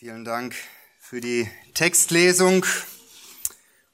[0.00, 0.54] Vielen Dank
[0.98, 2.64] für die Textlesung.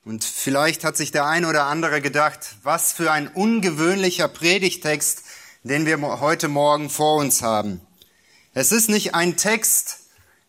[0.05, 5.25] Und vielleicht hat sich der ein oder andere gedacht, was für ein ungewöhnlicher Predigtext,
[5.65, 7.81] den wir heute Morgen vor uns haben.
[8.55, 9.99] Es ist nicht ein Text,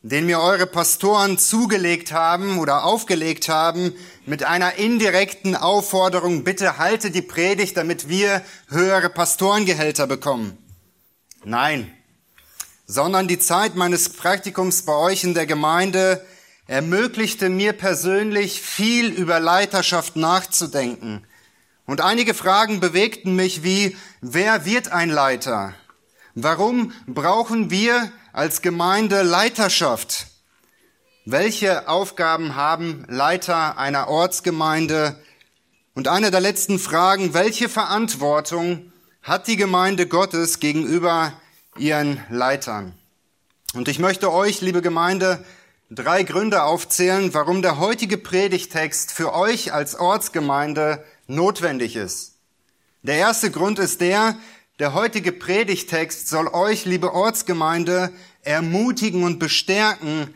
[0.03, 3.95] den mir eure Pastoren zugelegt haben oder aufgelegt haben
[4.27, 10.55] mit einer indirekten Aufforderung, bitte halte die Predigt, damit wir höhere Pastorengehälter bekommen.
[11.43, 11.96] Nein,
[12.87, 16.25] sondern die Zeit meines Praktikums bei euch in der Gemeinde
[16.67, 21.25] ermöglichte mir persönlich viel über Leiterschaft nachzudenken.
[21.85, 25.73] Und einige Fragen bewegten mich wie, wer wird ein Leiter?
[26.33, 30.27] Warum brauchen wir als Gemeinde Leiterschaft?
[31.25, 35.21] Welche Aufgaben haben Leiter einer Ortsgemeinde?
[35.93, 38.93] Und eine der letzten Fragen, welche Verantwortung
[39.23, 41.33] hat die Gemeinde Gottes gegenüber
[41.79, 42.93] ihren Leitern.
[43.73, 45.43] Und ich möchte euch, liebe Gemeinde,
[45.89, 52.33] drei Gründe aufzählen, warum der heutige Predigtext für euch als Ortsgemeinde notwendig ist.
[53.03, 54.35] Der erste Grund ist der,
[54.79, 58.11] der heutige Predigtext soll euch, liebe Ortsgemeinde,
[58.43, 60.33] ermutigen und bestärken,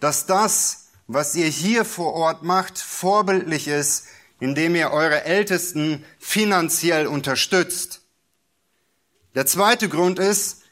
[0.00, 4.06] dass das, was ihr hier vor Ort macht, vorbildlich ist,
[4.40, 8.00] indem ihr eure Ältesten finanziell unterstützt.
[9.34, 10.63] Der zweite Grund ist,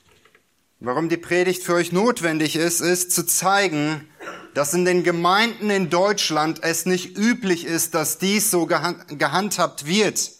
[0.84, 4.05] Warum die Predigt für euch notwendig ist, ist zu zeigen,
[4.52, 10.33] dass in den Gemeinden in Deutschland es nicht üblich ist, dass dies so gehandhabt wird,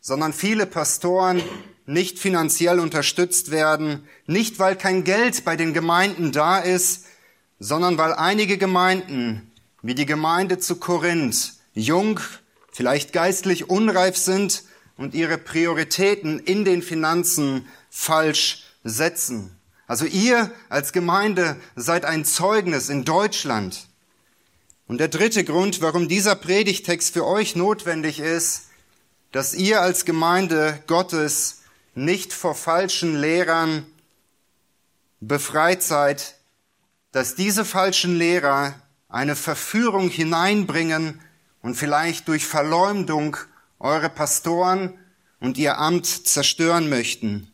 [0.00, 1.42] sondern viele Pastoren
[1.86, 7.06] nicht finanziell unterstützt werden, nicht weil kein Geld bei den Gemeinden da ist,
[7.58, 9.50] sondern weil einige Gemeinden,
[9.82, 12.20] wie die Gemeinde zu Korinth, jung,
[12.70, 14.62] vielleicht geistlich unreif sind
[14.96, 19.58] und ihre Prioritäten in den Finanzen falsch setzen.
[19.86, 23.88] Also ihr als Gemeinde seid ein Zeugnis in Deutschland.
[24.86, 28.68] Und der dritte Grund, warum dieser Predigtext für euch notwendig ist,
[29.32, 31.62] dass ihr als Gemeinde Gottes
[31.94, 33.86] nicht vor falschen Lehrern
[35.20, 36.36] befreit seid,
[37.12, 38.74] dass diese falschen Lehrer
[39.08, 41.20] eine Verführung hineinbringen
[41.62, 43.36] und vielleicht durch Verleumdung
[43.78, 44.98] eure Pastoren
[45.40, 47.50] und ihr Amt zerstören möchten.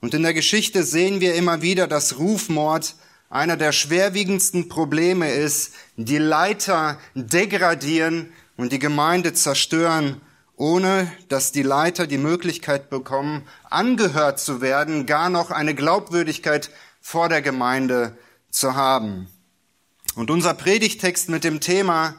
[0.00, 2.94] Und in der Geschichte sehen wir immer wieder, dass Rufmord
[3.30, 10.20] einer der schwerwiegendsten Probleme ist, die Leiter degradieren und die Gemeinde zerstören,
[10.56, 16.70] ohne dass die Leiter die Möglichkeit bekommen, angehört zu werden, gar noch eine Glaubwürdigkeit
[17.00, 18.16] vor der Gemeinde
[18.50, 19.28] zu haben.
[20.14, 22.16] Und unser Predigtext mit dem Thema,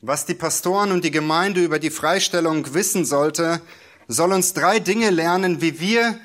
[0.00, 3.60] was die Pastoren und die Gemeinde über die Freistellung wissen sollte,
[4.08, 6.18] soll uns drei Dinge lernen, wie wir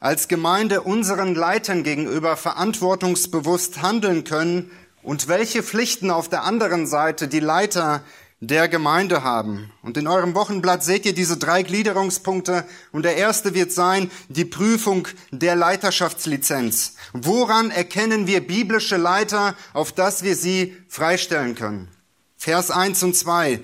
[0.00, 4.70] als Gemeinde unseren Leitern gegenüber verantwortungsbewusst handeln können
[5.02, 8.02] und welche Pflichten auf der anderen Seite die Leiter
[8.40, 9.72] der Gemeinde haben.
[9.82, 14.44] Und in eurem Wochenblatt seht ihr diese drei Gliederungspunkte und der erste wird sein die
[14.44, 16.96] Prüfung der Leiterschaftslizenz.
[17.14, 21.88] Woran erkennen wir biblische Leiter, auf dass wir sie freistellen können?
[22.36, 23.60] Vers 1 und 2.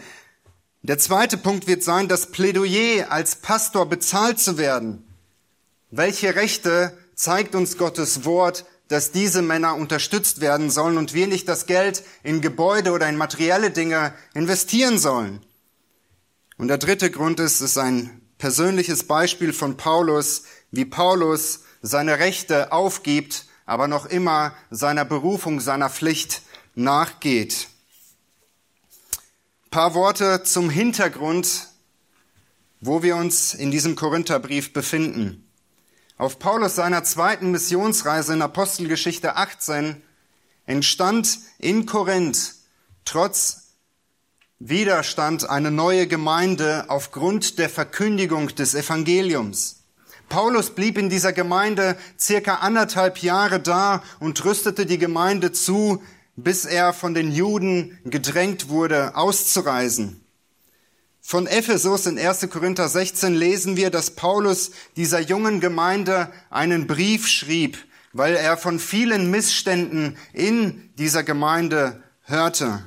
[0.80, 5.04] Der zweite Punkt wird sein, das Plädoyer als Pastor bezahlt zu werden.
[5.94, 11.46] Welche Rechte zeigt uns Gottes Wort, dass diese Männer unterstützt werden sollen und wir nicht
[11.46, 15.44] das Geld in Gebäude oder in materielle Dinge investieren sollen?
[16.56, 22.18] Und der dritte Grund ist, es ist ein persönliches Beispiel von Paulus, wie Paulus seine
[22.18, 26.40] Rechte aufgibt, aber noch immer seiner Berufung, seiner Pflicht
[26.74, 27.68] nachgeht.
[29.66, 31.68] Ein paar Worte zum Hintergrund,
[32.80, 35.41] wo wir uns in diesem Korintherbrief befinden.
[36.22, 40.00] Auf Paulus seiner zweiten Missionsreise in Apostelgeschichte 18
[40.66, 42.54] entstand in Korinth
[43.04, 43.72] trotz
[44.60, 49.82] Widerstand eine neue Gemeinde aufgrund der Verkündigung des Evangeliums.
[50.28, 56.04] Paulus blieb in dieser Gemeinde circa anderthalb Jahre da und rüstete die Gemeinde zu,
[56.36, 60.21] bis er von den Juden gedrängt wurde, auszureisen.
[61.24, 62.50] Von Ephesus in 1.
[62.50, 67.78] Korinther 16 lesen wir, dass Paulus dieser jungen Gemeinde einen Brief schrieb,
[68.12, 72.82] weil er von vielen Missständen in dieser Gemeinde hörte.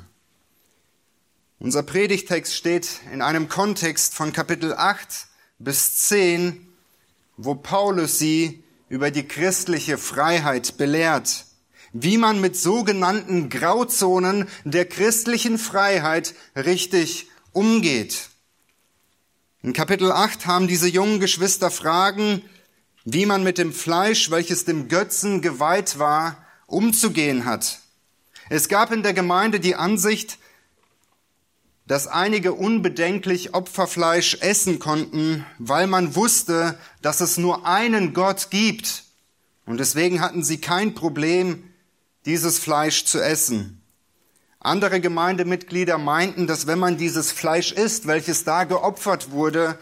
[1.59, 5.07] Unser Predigtext steht in einem Kontext von Kapitel 8
[5.57, 6.67] bis 10,
[7.37, 11.45] wo Paulus sie über die christliche Freiheit belehrt,
[11.93, 18.29] wie man mit sogenannten Grauzonen der christlichen Freiheit richtig umgeht.
[19.61, 22.41] In Kapitel 8 haben diese jungen Geschwister Fragen,
[23.03, 27.79] wie man mit dem Fleisch, welches dem Götzen geweiht war, umzugehen hat.
[28.49, 30.37] Es gab in der Gemeinde die Ansicht,
[31.87, 39.03] dass einige unbedenklich Opferfleisch essen konnten, weil man wusste, dass es nur einen Gott gibt.
[39.65, 41.63] Und deswegen hatten sie kein Problem,
[42.25, 43.81] dieses Fleisch zu essen.
[44.65, 49.77] Andere Gemeindemitglieder meinten, dass wenn man dieses Fleisch isst, welches da geopfert wurde,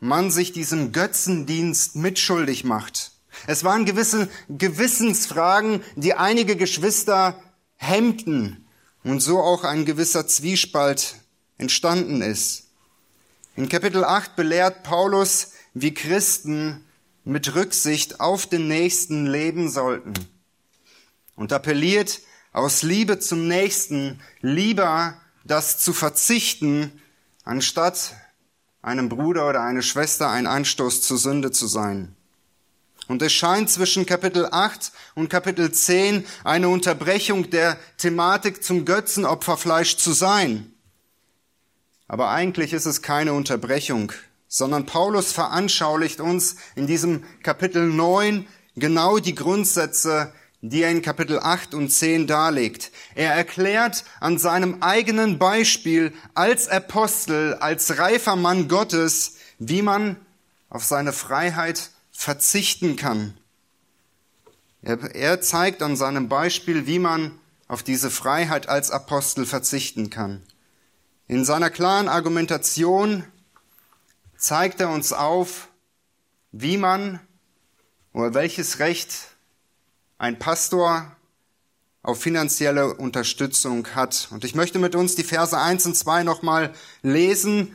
[0.00, 3.12] man sich diesem Götzendienst mitschuldig macht.
[3.46, 7.42] Es waren gewisse Gewissensfragen, die einige Geschwister
[7.76, 8.66] hemmten
[9.04, 11.16] und so auch ein gewisser Zwiespalt
[11.56, 12.68] entstanden ist.
[13.56, 16.84] In Kapitel 8 belehrt Paulus, wie Christen
[17.24, 20.14] mit Rücksicht auf den Nächsten leben sollten
[21.34, 22.20] und appelliert
[22.58, 25.14] aus Liebe zum Nächsten lieber
[25.44, 26.92] das zu verzichten,
[27.44, 28.14] anstatt
[28.82, 32.16] einem Bruder oder einer Schwester ein Anstoß zur Sünde zu sein.
[33.06, 39.96] Und es scheint zwischen Kapitel 8 und Kapitel 10 eine Unterbrechung der Thematik zum Götzenopferfleisch
[39.96, 40.72] zu sein.
[42.06, 44.12] Aber eigentlich ist es keine Unterbrechung,
[44.48, 48.46] sondern Paulus veranschaulicht uns in diesem Kapitel 9
[48.76, 52.90] genau die Grundsätze, die er in Kapitel 8 und 10 darlegt.
[53.14, 60.16] Er erklärt an seinem eigenen Beispiel als Apostel, als reifer Mann Gottes, wie man
[60.68, 63.34] auf seine Freiheit verzichten kann.
[64.82, 67.38] Er, er zeigt an seinem Beispiel, wie man
[67.68, 70.42] auf diese Freiheit als Apostel verzichten kann.
[71.26, 73.24] In seiner klaren Argumentation
[74.36, 75.68] zeigt er uns auf,
[76.52, 77.20] wie man
[78.12, 79.12] oder welches Recht
[80.18, 81.16] ein Pastor
[82.02, 84.28] auf finanzielle Unterstützung hat.
[84.30, 87.74] Und ich möchte mit uns die Verse 1 und 2 nochmal lesen,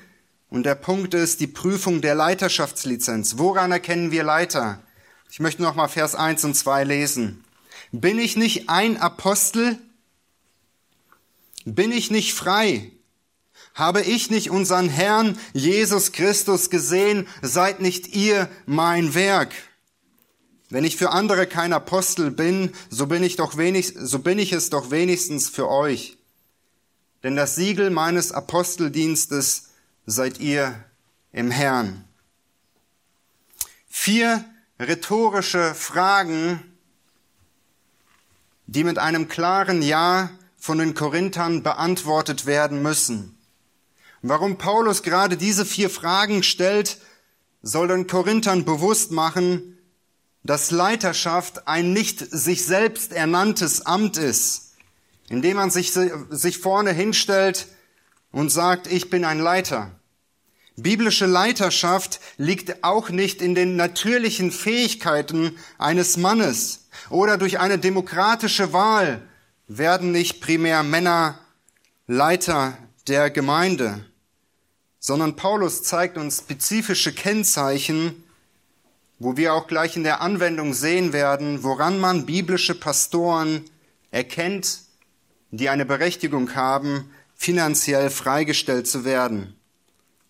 [0.50, 3.40] und der Punkt ist die Prüfung der Leiterschaftslizenz.
[3.40, 4.84] Woran erkennen wir Leiter?
[5.32, 7.44] Ich möchte noch mal Vers 1 und 2 lesen.
[7.92, 9.80] Bin ich nicht ein Apostel?
[11.66, 12.92] Bin ich nicht frei?
[13.74, 17.28] Habe ich nicht unseren Herrn Jesus Christus gesehen?
[17.42, 19.54] Seid nicht ihr mein Werk?
[20.74, 24.54] Wenn ich für andere kein Apostel bin, so bin ich doch wenig, so bin ich
[24.54, 26.18] es doch wenigstens für euch.
[27.22, 29.70] Denn das Siegel meines Aposteldienstes
[30.08, 30.84] seid ihr
[31.32, 32.06] im Herrn.
[33.88, 34.44] Vier
[34.80, 36.64] rhetorische Fragen,
[38.66, 43.38] die mit einem klaren Ja von den Korinthern beantwortet werden müssen.
[44.24, 46.98] Warum Paulus gerade diese vier Fragen stellt,
[47.62, 49.70] soll den Korinthern bewusst machen,
[50.44, 54.74] dass Leiterschaft ein nicht sich selbst ernanntes Amt ist,
[55.30, 57.68] indem man sich, sich vorne hinstellt
[58.32, 59.92] und sagt, ich bin ein Leiter.
[60.76, 68.74] Biblische Leiterschaft liegt auch nicht in den natürlichen Fähigkeiten eines Mannes oder durch eine demokratische
[68.74, 69.22] Wahl
[69.68, 71.40] werden nicht primär Männer
[72.08, 74.04] Leiter der Gemeinde,
[75.00, 78.23] sondern Paulus zeigt uns spezifische Kennzeichen,
[79.20, 83.66] wo wir auch gleich in der Anwendung sehen werden, woran man biblische Pastoren
[84.12, 84.80] erkennt,
[85.52, 89.56] die eine Berechtigung haben, finanziell freigestellt zu werden.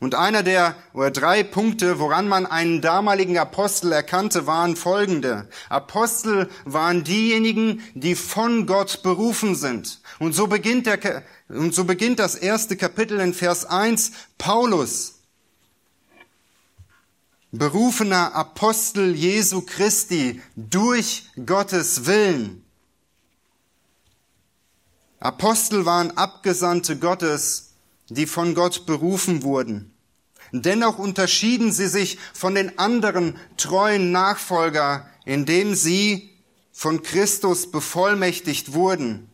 [0.04, 5.48] Und einer der oder drei Punkte, woran man einen damaligen Apostel erkannte, waren folgende.
[5.70, 10.02] Apostel waren diejenigen, die von Gott berufen sind.
[10.20, 14.12] Und so beginnt der, und so beginnt das erste Kapitel in Vers 1.
[14.38, 15.13] Paulus,
[17.54, 22.66] berufener Apostel Jesu Christi durch Gottes Willen.
[25.20, 27.74] Apostel waren Abgesandte Gottes,
[28.10, 29.94] die von Gott berufen wurden.
[30.52, 36.32] Dennoch unterschieden sie sich von den anderen treuen Nachfolger, indem sie
[36.72, 39.30] von Christus bevollmächtigt wurden.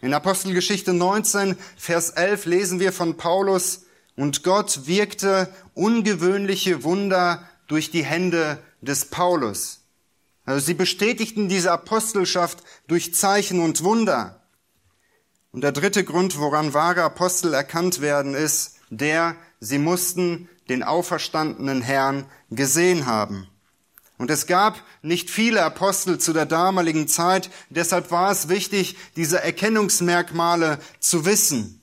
[0.00, 3.80] In Apostelgeschichte 19, Vers 11 lesen wir von Paulus,
[4.16, 9.80] und Gott wirkte ungewöhnliche Wunder durch die Hände des Paulus.
[10.44, 14.42] Also sie bestätigten diese Apostelschaft durch Zeichen und Wunder.
[15.52, 21.80] Und der dritte Grund, woran wahre Apostel erkannt werden, ist der, sie mussten den auferstandenen
[21.80, 23.48] Herrn gesehen haben.
[24.16, 29.42] Und es gab nicht viele Apostel zu der damaligen Zeit, deshalb war es wichtig, diese
[29.42, 31.80] Erkennungsmerkmale zu wissen.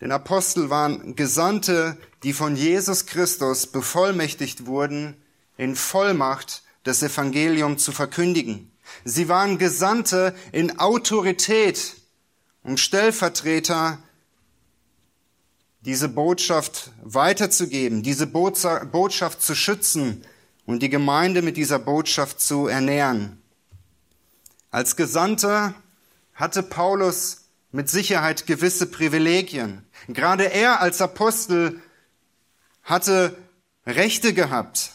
[0.00, 5.16] Denn Apostel waren Gesandte, die von Jesus Christus bevollmächtigt wurden,
[5.56, 8.70] in Vollmacht das Evangelium zu verkündigen.
[9.04, 12.00] Sie waren Gesandte in Autorität,
[12.62, 13.98] und Stellvertreter
[15.82, 20.22] diese Botschaft weiterzugeben, diese Botschaft zu schützen
[20.66, 23.40] und die Gemeinde mit dieser Botschaft zu ernähren.
[24.70, 25.74] Als Gesandter
[26.34, 29.86] hatte Paulus mit Sicherheit gewisse Privilegien.
[30.08, 31.80] Gerade er als Apostel
[32.82, 33.36] hatte
[33.86, 34.92] Rechte gehabt.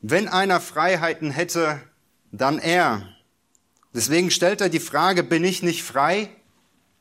[0.00, 1.80] Wenn einer Freiheiten hätte,
[2.32, 3.08] dann er.
[3.94, 6.28] Deswegen stellt er die Frage, bin ich nicht frei?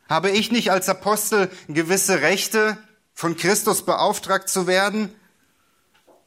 [0.08, 2.78] Habe ich nicht als Apostel gewisse Rechte,
[3.14, 5.14] von Christus beauftragt zu werden?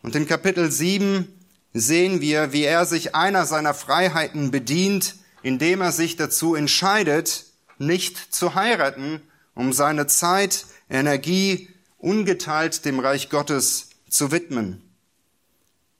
[0.03, 1.33] Und in Kapitel 7
[1.73, 7.45] sehen wir, wie er sich einer seiner Freiheiten bedient, indem er sich dazu entscheidet,
[7.79, 9.21] nicht zu heiraten,
[9.55, 14.83] um seine Zeit, Energie ungeteilt dem Reich Gottes zu widmen.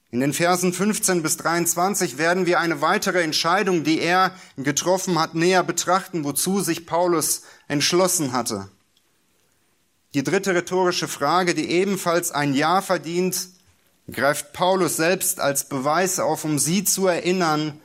[0.09, 5.35] In den Versen 15 bis 23 werden wir eine weitere Entscheidung, die er getroffen hat,
[5.35, 8.69] näher betrachten, wozu sich Paulus entschlossen hatte.
[10.13, 13.49] Die dritte rhetorische Frage, die ebenfalls ein Ja verdient,
[14.09, 17.81] greift Paulus selbst als Beweis auf, um sie zu erinnern,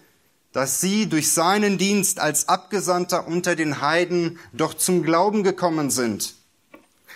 [0.53, 6.35] dass sie durch seinen Dienst als Abgesandter unter den Heiden doch zum Glauben gekommen sind.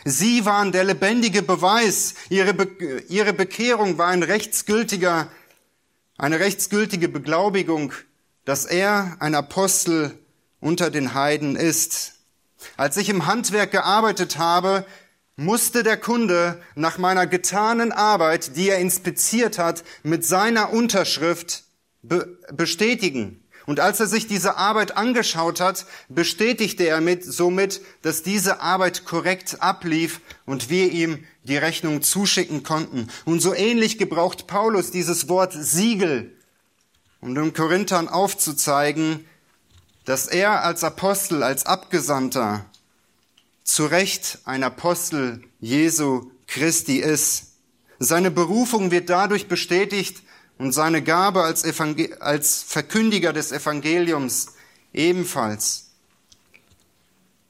[0.08, 2.14] Sie waren der lebendige Beweis.
[2.28, 5.28] Ihre, Be ihre Bekehrung war ein rechtsgültiger,
[6.16, 7.92] eine rechtsgültige Beglaubigung,
[8.44, 10.16] dass er ein Apostel
[10.60, 12.20] unter den Heiden ist.
[12.76, 14.86] Als ich im Handwerk gearbeitet habe,
[15.34, 21.64] musste der Kunde nach meiner getanen Arbeit, die er inspiziert hat, mit seiner Unterschrift
[22.02, 23.42] be bestätigen.
[23.66, 29.04] Und als er sich diese Arbeit angeschaut hat, bestätigte er mit, somit, dass diese Arbeit
[29.04, 33.08] korrekt ablief und wir ihm die Rechnung zuschicken konnten.
[33.25, 36.32] Und so ähnlich gebraucht Paulus dieses Wort Siegel,
[37.20, 39.26] um den Korinthern aufzuzeigen,
[40.04, 42.64] dass er als Apostel, als Abgesandter
[43.64, 47.54] zu Recht ein Apostel Jesu Christi ist.
[47.99, 50.23] Seine Berufung wird dadurch bestätigt,
[50.58, 51.64] und seine Gabe als,
[52.20, 54.54] als Verkündiger des Evangeliums
[54.92, 55.90] ebenfalls.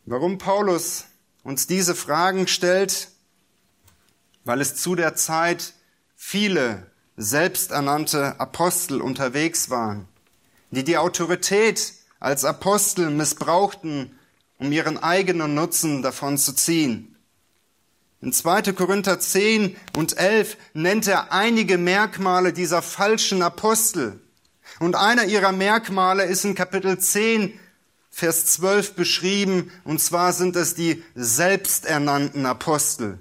[0.04, 1.04] Warum Paulus
[1.42, 3.08] uns diese Fragen stellt?
[4.44, 5.74] Weil es zu der Zeit
[6.14, 6.86] viele
[7.16, 10.06] selbsternannte Apostel unterwegs waren,
[10.70, 14.18] die die Autorität als Apostel missbrauchten,
[14.58, 17.15] um ihren eigenen Nutzen davon zu ziehen.
[18.26, 18.72] In 2.
[18.72, 24.18] Korinther 10 und 11 nennt er einige Merkmale dieser falschen Apostel.
[24.80, 27.52] Und einer ihrer Merkmale ist in Kapitel 10,
[28.10, 33.20] Vers 12 beschrieben, und zwar sind es die selbsternannten Apostel.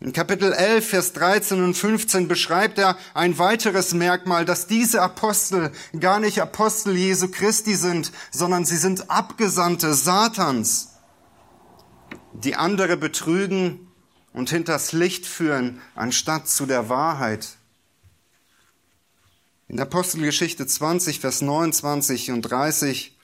[0.00, 5.72] In Kapitel 11, Vers 13 und 15 beschreibt er ein weiteres Merkmal, dass diese Apostel
[5.98, 10.95] gar nicht Apostel Jesu Christi sind, sondern sie sind Abgesandte Satans
[12.44, 13.88] die andere betrügen
[14.32, 17.56] und hinters Licht führen, anstatt zu der Wahrheit.
[19.68, 23.16] In Apostelgeschichte 20, Vers 29 und 30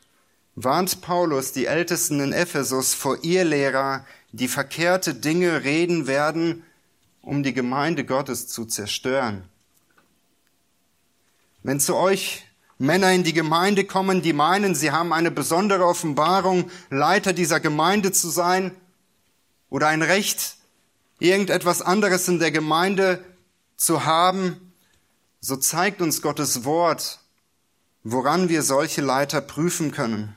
[0.55, 6.65] warnt Paulus die Ältesten in Ephesus vor ihr Lehrer, die verkehrte Dinge reden werden,
[7.21, 9.45] um die Gemeinde Gottes zu zerstören.
[11.63, 12.45] Wenn zu euch
[12.79, 18.11] Männer in die Gemeinde kommen, die meinen, sie haben eine besondere Offenbarung, Leiter dieser Gemeinde
[18.11, 18.73] zu sein,
[19.73, 20.57] oder ein Recht,
[21.19, 23.25] irgendetwas anderes in der Gemeinde
[23.79, 24.75] zu haben,
[25.41, 27.21] so zeigt uns Gottes Wort,
[28.05, 30.37] woran wir solche Leiter prüfen können.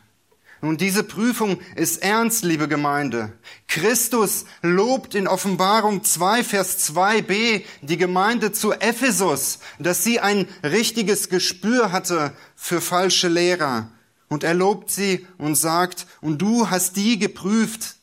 [0.62, 3.34] Nun, diese Prüfung ist ernst, liebe Gemeinde.
[3.68, 11.28] Christus lobt in Offenbarung 2, Vers 2b die Gemeinde zu Ephesus, dass sie ein richtiges
[11.28, 13.92] Gespür hatte für falsche Lehrer.
[14.30, 17.98] Und er lobt sie und sagt, und du hast die geprüft,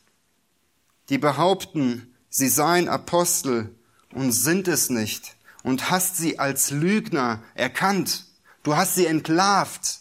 [1.09, 3.75] die behaupten, sie seien Apostel
[4.13, 8.25] und sind es nicht und hast sie als Lügner erkannt.
[8.63, 9.99] Du hast sie entlarvt.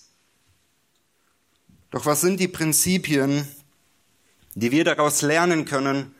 [1.91, 3.47] Doch was sind die Prinzipien,
[4.55, 6.15] die wir daraus lernen können,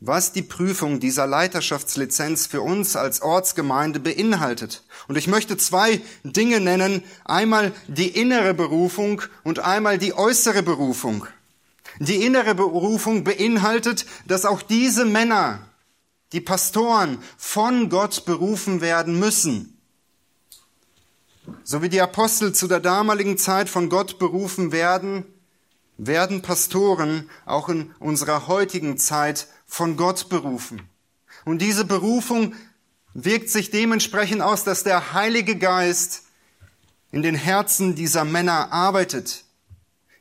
[0.00, 4.84] was die Prüfung dieser Leiterschaftslizenz für uns als Ortsgemeinde beinhaltet.
[5.08, 11.26] Und ich möchte zwei Dinge nennen, einmal die innere Berufung und einmal die äußere Berufung.
[12.00, 15.60] Die innere Berufung beinhaltet, dass auch diese Männer,
[16.32, 19.78] die Pastoren, von Gott berufen werden müssen.
[21.64, 25.24] So wie die Apostel zu der damaligen Zeit von Gott berufen werden,
[25.96, 30.88] werden Pastoren auch in unserer heutigen Zeit von Gott berufen.
[31.44, 32.54] Und diese Berufung
[33.14, 36.24] wirkt sich dementsprechend aus, dass der Heilige Geist
[37.10, 39.44] in den Herzen dieser Männer arbeitet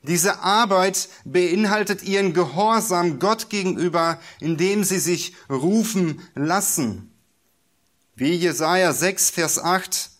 [0.04, 7.12] diese Arbeit beinhaltet ihren Gehorsam Gott gegenüber, indem sie sich rufen lassen.
[8.16, 10.12] Wie Jesaja 6, Vers 8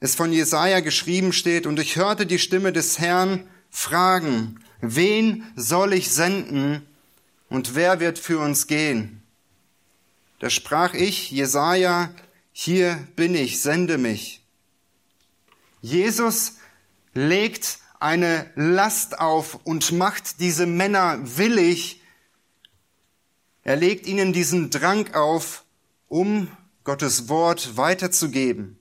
[0.00, 5.94] es von Jesaja geschrieben steht, und ich hörte die Stimme des Herrn fragen, wen soll
[5.94, 6.86] ich senden
[7.48, 9.22] und wer wird für uns gehen?
[10.40, 12.10] Da sprach ich, Jesaja,
[12.52, 14.42] hier bin ich, sende mich.
[15.80, 16.56] Jesus
[17.14, 22.02] legt eine Last auf und macht diese Männer willig.
[23.62, 25.64] Er legt ihnen diesen Drang auf,
[26.08, 26.48] um
[26.84, 28.78] Gottes Wort weiterzugeben.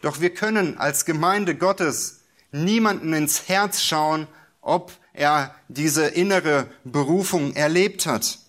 [0.00, 4.26] Doch wir können als Gemeinde Gottes niemanden ins Herz schauen,
[4.60, 8.40] ob er diese innere Berufung erlebt hat.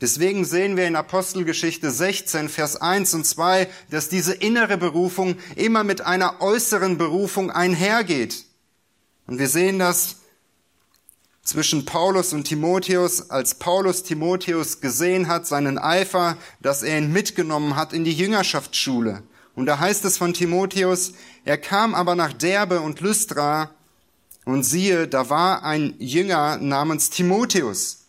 [0.00, 5.84] Deswegen sehen wir in Apostelgeschichte 16, Vers 1 und 2, dass diese innere Berufung immer
[5.84, 8.46] mit einer äußeren Berufung einhergeht.
[9.26, 10.16] Und wir sehen das
[11.42, 17.76] zwischen Paulus und Timotheus, als Paulus Timotheus gesehen hat, seinen Eifer, dass er ihn mitgenommen
[17.76, 19.22] hat in die Jüngerschaftsschule.
[19.54, 21.12] Und da heißt es von Timotheus,
[21.44, 23.70] er kam aber nach Derbe und Lystra,
[24.44, 28.06] und siehe, da war ein Jünger namens Timotheus,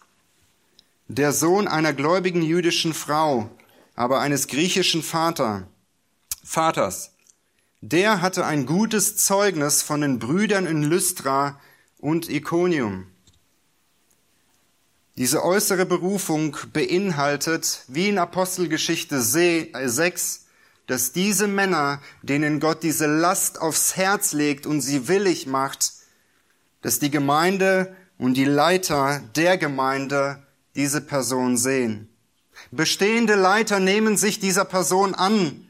[1.08, 3.50] der Sohn einer gläubigen jüdischen Frau,
[3.96, 5.68] aber eines griechischen Vater,
[6.44, 7.15] Vaters.
[7.88, 11.60] Der hatte ein gutes Zeugnis von den Brüdern in Lystra
[12.00, 13.06] und Iconium.
[15.18, 20.46] Diese äußere Berufung beinhaltet, wie in Apostelgeschichte 6,
[20.88, 25.94] dass diese Männer, denen Gott diese Last aufs Herz legt und sie willig macht,
[26.82, 30.42] dass die Gemeinde und die Leiter der Gemeinde
[30.74, 32.10] diese Person sehen.
[32.72, 35.70] Bestehende Leiter nehmen sich dieser Person an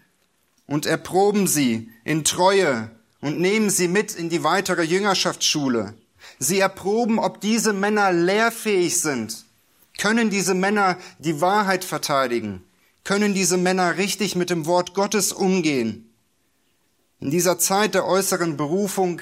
[0.65, 5.95] und erproben sie in Treue und nehmen sie mit in die weitere Jüngerschaftsschule.
[6.39, 9.43] Sie erproben, ob diese Männer lehrfähig sind.
[9.97, 12.63] Können diese Männer die Wahrheit verteidigen?
[13.03, 16.13] Können diese Männer richtig mit dem Wort Gottes umgehen?
[17.19, 19.21] In dieser Zeit der äußeren Berufung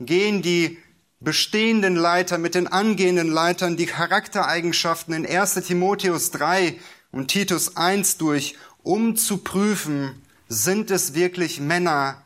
[0.00, 0.78] gehen die
[1.20, 6.78] bestehenden Leiter mit den angehenden Leitern die Charaktereigenschaften in 1 Timotheus 3
[7.12, 12.23] und Titus 1 durch, um zu prüfen, sind es wirklich Männer,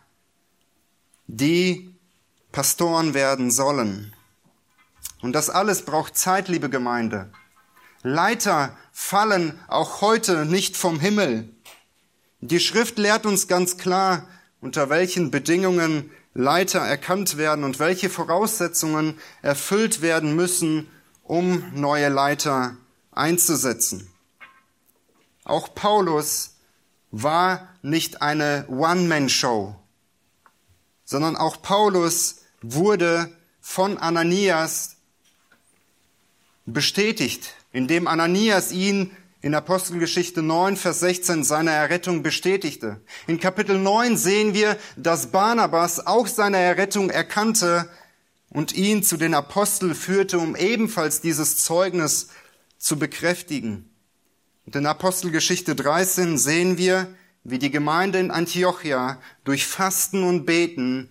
[1.28, 1.94] die
[2.50, 4.14] Pastoren werden sollen.
[5.20, 7.30] Und das alles braucht Zeit, liebe Gemeinde.
[8.02, 11.48] Leiter fallen auch heute nicht vom Himmel.
[12.40, 14.26] Die Schrift lehrt uns ganz klar,
[14.60, 20.88] unter welchen Bedingungen Leiter erkannt werden und welche Voraussetzungen erfüllt werden müssen,
[21.24, 22.76] um neue Leiter
[23.10, 24.08] einzusetzen.
[25.44, 26.54] Auch Paulus
[27.10, 29.74] war nicht eine One-Man-Show,
[31.08, 33.30] sondern auch Paulus wurde
[33.62, 34.96] von Ananias
[36.66, 43.00] bestätigt, indem Ananias ihn in Apostelgeschichte 9, Vers 16 seine Errettung bestätigte.
[43.26, 47.88] In Kapitel 9 sehen wir, dass Barnabas auch seine Errettung erkannte
[48.50, 52.28] und ihn zu den Aposteln führte, um ebenfalls dieses Zeugnis
[52.76, 53.88] zu bekräftigen.
[54.66, 57.06] Und in Apostelgeschichte 13 sehen wir,
[57.50, 61.08] wie die Gemeinde in Antiochia durch Fasten und Beten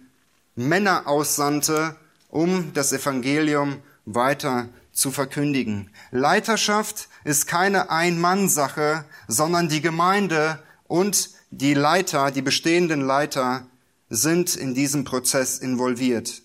[0.56, 1.95] Männer aussandte,
[2.30, 5.91] um das Evangelium weiter zu verkündigen.
[6.12, 13.67] Leiterschaft ist keine Ein-Mann-Sache, sondern die Gemeinde und die Leiter, die bestehenden Leiter
[14.10, 16.41] sind in diesem Prozess involviert.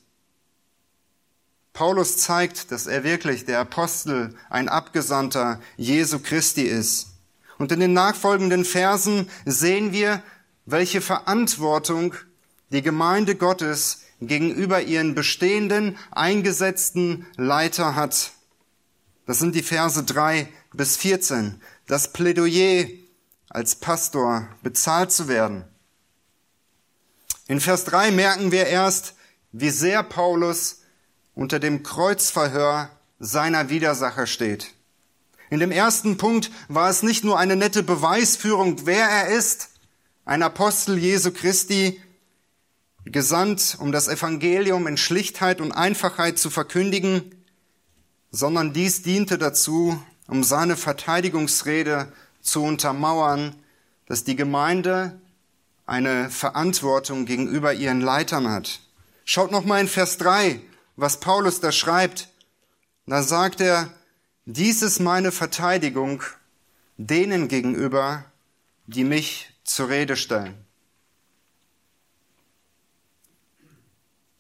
[1.72, 7.11] Paulus zeigt, dass er wirklich der Apostel, ein Abgesandter Jesu Christi ist.
[7.58, 10.22] Und in den nachfolgenden Versen sehen wir,
[10.64, 12.14] welche Verantwortung
[12.70, 18.32] die Gemeinde Gottes gegenüber ihren bestehenden, eingesetzten Leiter hat.
[19.26, 21.60] Das sind die Verse drei bis 14.
[21.86, 22.86] Das Plädoyer
[23.48, 25.64] als Pastor bezahlt zu werden.
[27.46, 29.14] In Vers 3 merken wir erst,
[29.50, 30.80] wie sehr Paulus
[31.34, 34.72] unter dem Kreuzverhör seiner Widersacher steht.
[35.52, 39.68] In dem ersten Punkt war es nicht nur eine nette Beweisführung, wer er ist,
[40.24, 42.00] ein Apostel Jesu Christi,
[43.04, 47.34] gesandt, um das Evangelium in Schlichtheit und Einfachheit zu verkündigen,
[48.30, 52.10] sondern dies diente dazu, um seine Verteidigungsrede
[52.40, 53.54] zu untermauern,
[54.06, 55.20] dass die Gemeinde
[55.84, 58.80] eine Verantwortung gegenüber ihren Leitern hat.
[59.26, 60.62] Schaut noch mal in Vers 3,
[60.96, 62.30] was Paulus da schreibt.
[63.04, 63.92] Da sagt er,
[64.44, 66.22] dies ist meine Verteidigung
[66.96, 68.24] denen gegenüber,
[68.86, 70.54] die mich zur Rede stellen.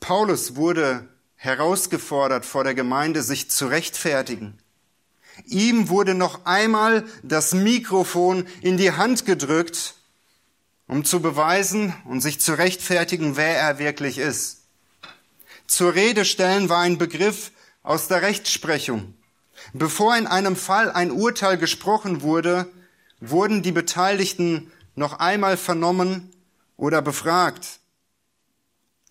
[0.00, 4.58] Paulus wurde herausgefordert vor der Gemeinde, sich zu rechtfertigen.
[5.46, 9.94] Ihm wurde noch einmal das Mikrofon in die Hand gedrückt,
[10.88, 14.62] um zu beweisen und sich zu rechtfertigen, wer er wirklich ist.
[15.66, 19.14] Zur Rede stellen war ein Begriff aus der Rechtsprechung.
[19.72, 22.68] Bevor in einem Fall ein Urteil gesprochen wurde,
[23.20, 26.30] wurden die Beteiligten noch einmal vernommen
[26.76, 27.80] oder befragt.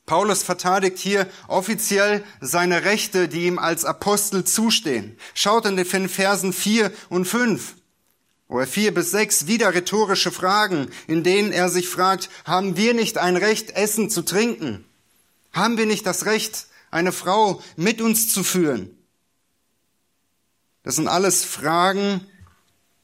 [0.06, 5.18] Paulus verteidigt hier offiziell seine Rechte, die ihm als Apostel zustehen.
[5.34, 7.76] Schaut in den Versen 4 und 5
[8.50, 13.18] oder 4 bis 6 wieder rhetorische Fragen, in denen er sich fragt, haben wir nicht
[13.18, 14.84] ein Recht, Essen zu trinken?
[15.54, 18.98] Haben wir nicht das Recht, eine Frau mit uns zu führen?
[20.84, 22.26] Das sind alles Fragen,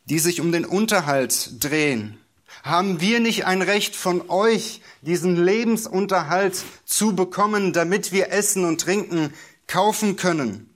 [0.05, 2.17] die sich um den Unterhalt drehen.
[2.63, 8.81] Haben wir nicht ein Recht von euch, diesen Lebensunterhalt zu bekommen, damit wir Essen und
[8.81, 9.33] Trinken
[9.67, 10.73] kaufen können?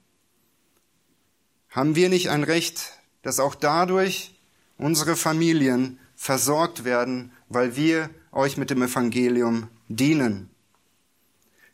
[1.69, 4.35] Haben wir nicht ein Recht, dass auch dadurch
[4.77, 10.49] unsere Familien versorgt werden, weil wir euch mit dem Evangelium dienen?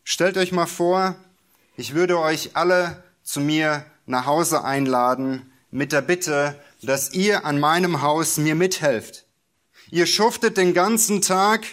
[0.03, 1.15] Stellt euch mal vor,
[1.75, 7.59] ich würde euch alle zu mir nach Hause einladen mit der Bitte, dass ihr an
[7.59, 9.25] meinem Haus mir mithelft.
[9.91, 11.65] Ihr schuftet den ganzen Tag,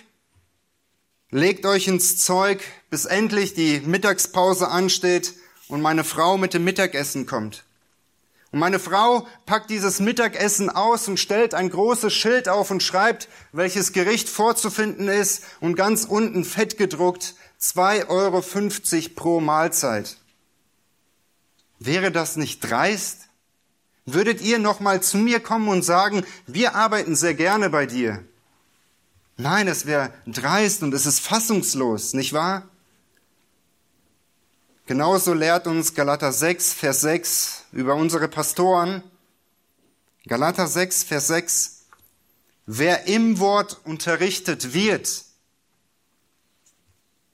[1.30, 5.34] legt euch ins Zeug, bis endlich die Mittagspause ansteht
[5.68, 7.64] und meine Frau mit dem Mittagessen kommt.
[8.52, 13.28] Und meine Frau packt dieses Mittagessen aus und stellt ein großes Schild auf und schreibt,
[13.50, 20.18] welches Gericht vorzufinden ist und ganz unten fett gedruckt 2,50 Euro pro Mahlzeit.
[21.84, 23.28] Wäre das nicht dreist?
[24.06, 28.24] Würdet ihr noch mal zu mir kommen und sagen, wir arbeiten sehr gerne bei dir?
[29.36, 32.66] Nein, es wäre dreist und es ist fassungslos, nicht wahr?
[34.86, 39.02] Genauso lehrt uns Galater 6, Vers 6 über unsere Pastoren.
[40.26, 41.84] Galater 6, Vers 6.
[42.64, 45.24] Wer im Wort unterrichtet wird,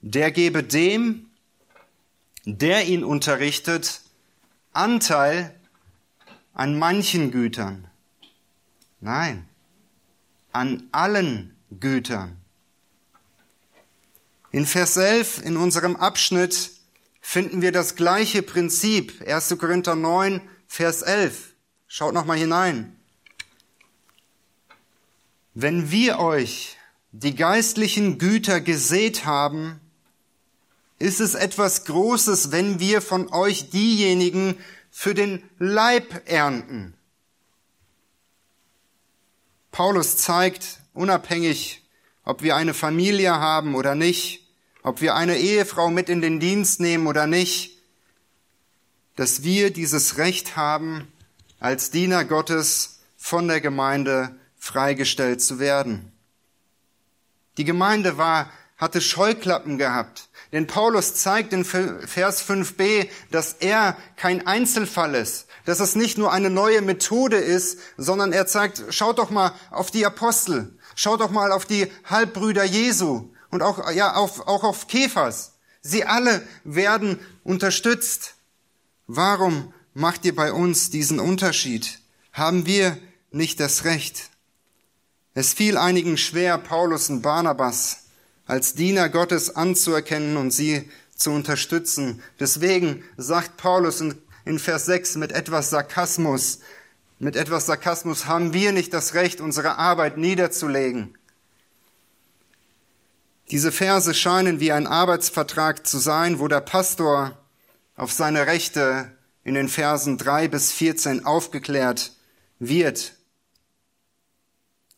[0.01, 1.29] der gebe dem,
[2.43, 4.00] der ihn unterrichtet,
[4.73, 5.53] Anteil
[6.53, 7.87] an manchen Gütern.
[9.01, 9.47] Nein,
[10.53, 12.37] an allen Gütern.
[14.51, 16.71] In Vers 11 in unserem Abschnitt
[17.19, 19.21] finden wir das gleiche Prinzip.
[19.27, 19.57] 1.
[19.57, 21.53] Korinther 9, Vers 11.
[21.87, 22.95] Schaut noch mal hinein.
[25.53, 26.77] Wenn wir euch
[27.11, 29.80] die geistlichen Güter gesät haben,
[31.01, 34.57] ist es etwas Großes, wenn wir von euch diejenigen
[34.89, 36.93] für den Leib ernten.
[39.71, 41.81] Paulus zeigt, unabhängig,
[42.23, 44.47] ob wir eine Familie haben oder nicht,
[44.83, 47.77] ob wir eine Ehefrau mit in den Dienst nehmen oder nicht,
[49.15, 51.11] dass wir dieses Recht haben,
[51.59, 56.11] als Diener Gottes von der Gemeinde freigestellt zu werden.
[57.57, 58.49] Die Gemeinde war,
[58.81, 60.29] hatte Scheuklappen gehabt.
[60.51, 66.33] Denn Paulus zeigt in Vers 5b, dass er kein Einzelfall ist, dass es nicht nur
[66.33, 71.29] eine neue Methode ist, sondern er zeigt, schaut doch mal auf die Apostel, schaut doch
[71.29, 75.53] mal auf die Halbbrüder Jesu und auch, ja, auf, auch auf Kephas.
[75.81, 78.33] Sie alle werden unterstützt.
[79.07, 81.99] Warum macht ihr bei uns diesen Unterschied?
[82.33, 82.97] Haben wir
[83.31, 84.29] nicht das Recht?
[85.33, 88.00] Es fiel einigen schwer, Paulus und Barnabas
[88.51, 92.21] als Diener Gottes anzuerkennen und sie zu unterstützen.
[92.37, 96.59] Deswegen sagt Paulus in, Vers 6 mit etwas Sarkasmus,
[97.17, 101.17] mit etwas Sarkasmus haben wir nicht das Recht, unsere Arbeit niederzulegen.
[103.51, 107.37] Diese Verse scheinen wie ein Arbeitsvertrag zu sein, wo der Pastor
[107.95, 109.13] auf seine Rechte
[109.45, 112.11] in den Versen 3 bis 14 aufgeklärt
[112.59, 113.13] wird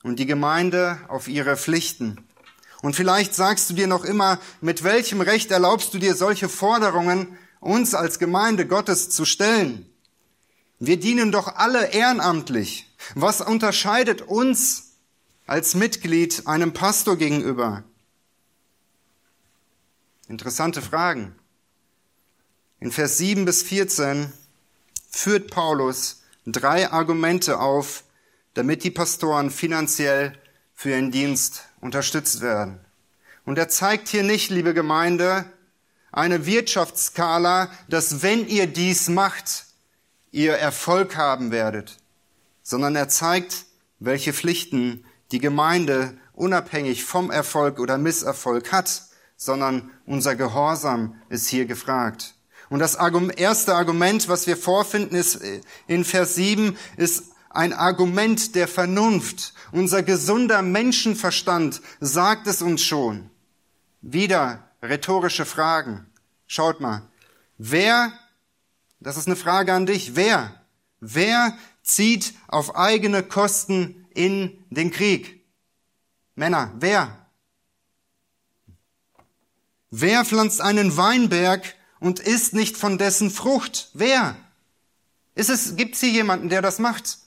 [0.02, 2.28] und die Gemeinde auf ihre Pflichten.
[2.84, 7.38] Und vielleicht sagst du dir noch immer, mit welchem Recht erlaubst du dir solche Forderungen,
[7.62, 9.90] uns als Gemeinde Gottes zu stellen?
[10.80, 12.94] Wir dienen doch alle ehrenamtlich.
[13.16, 14.98] Was unterscheidet uns
[15.48, 17.86] als Mitglied einem Pastor gegenüber?
[20.28, 21.34] Interessante Fragen.
[22.82, 24.30] In Vers 7 bis 14
[25.10, 28.04] führt Paulus drei Argumente auf,
[28.56, 30.38] damit die Pastoren finanziell
[30.76, 32.80] für ihren Dienst unterstützt werden.
[33.46, 35.46] Und er zeigt hier nicht, liebe Gemeinde,
[36.12, 39.66] eine Wirtschaftsskala, dass wenn ihr dies macht,
[40.32, 41.98] ihr Erfolg haben werdet,
[42.62, 43.66] sondern er zeigt,
[44.00, 49.04] welche Pflichten die Gemeinde unabhängig vom Erfolg oder Misserfolg hat,
[49.36, 52.36] sondern unser Gehorsam ist hier gefragt.
[52.70, 55.40] Und das erste Argument, was wir vorfinden, ist
[55.88, 59.54] in Vers 7, ist ein Argument der Vernunft.
[59.72, 63.30] Unser gesunder Menschenverstand sagt es uns schon.
[64.02, 66.06] Wieder rhetorische Fragen.
[66.48, 67.04] Schaut mal.
[67.58, 68.12] Wer,
[69.00, 70.62] das ist eine Frage an dich, wer,
[71.00, 75.42] wer zieht auf eigene Kosten in den Krieg?
[76.36, 77.28] Männer, wer?
[79.92, 83.92] Wer pflanzt einen Weinberg und isst nicht von dessen Frucht?
[83.94, 84.36] Wer?
[85.36, 87.20] Ist es, gibt's hier jemanden, der das macht?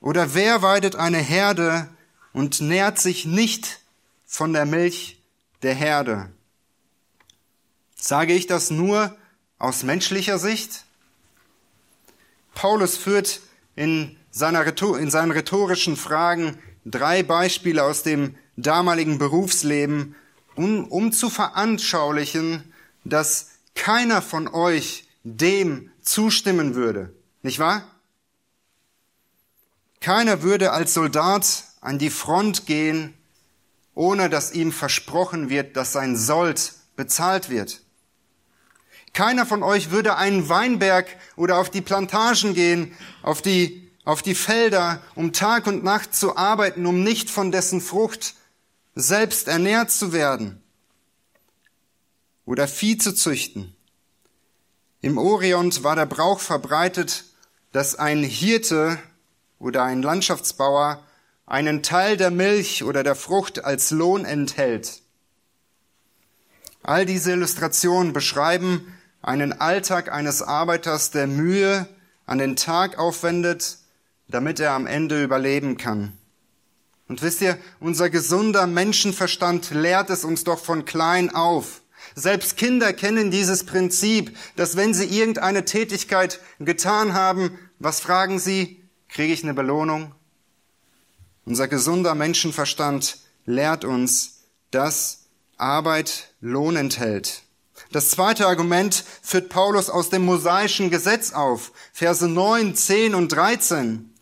[0.00, 1.88] Oder wer weidet eine Herde
[2.32, 3.80] und nährt sich nicht
[4.26, 5.20] von der Milch
[5.62, 6.30] der Herde?
[7.96, 9.16] Sage ich das nur
[9.58, 10.84] aus menschlicher Sicht?
[12.54, 13.40] Paulus führt
[13.74, 20.14] in, seiner, in seinen rhetorischen Fragen drei Beispiele aus dem damaligen Berufsleben,
[20.54, 22.72] um, um zu veranschaulichen,
[23.04, 27.14] dass keiner von euch dem zustimmen würde.
[27.42, 27.84] Nicht wahr?
[30.00, 33.14] Keiner würde als Soldat an die Front gehen,
[33.94, 37.82] ohne dass ihm versprochen wird, dass sein Sold bezahlt wird.
[39.12, 44.34] Keiner von euch würde einen Weinberg oder auf die Plantagen gehen, auf die, auf die
[44.34, 48.34] Felder, um Tag und Nacht zu arbeiten, um nicht von dessen Frucht
[48.94, 50.62] selbst ernährt zu werden
[52.44, 53.74] oder Vieh zu züchten.
[55.00, 57.24] Im Orient war der Brauch verbreitet,
[57.72, 58.98] dass ein Hirte
[59.58, 61.02] oder ein Landschaftsbauer
[61.46, 65.02] einen Teil der Milch oder der Frucht als Lohn enthält.
[66.82, 68.92] All diese Illustrationen beschreiben
[69.22, 71.88] einen Alltag eines Arbeiters, der Mühe
[72.26, 73.78] an den Tag aufwendet,
[74.28, 76.12] damit er am Ende überleben kann.
[77.08, 81.80] Und wisst ihr, unser gesunder Menschenverstand lehrt es uns doch von klein auf.
[82.14, 88.77] Selbst Kinder kennen dieses Prinzip, dass wenn sie irgendeine Tätigkeit getan haben, was fragen sie?
[89.08, 90.14] Kriege ich eine Belohnung?
[91.44, 97.42] Unser gesunder Menschenverstand lehrt uns, dass Arbeit Lohn enthält.
[97.90, 104.12] Das zweite Argument führt Paulus aus dem mosaischen Gesetz auf, Verse 9, 10 und 13.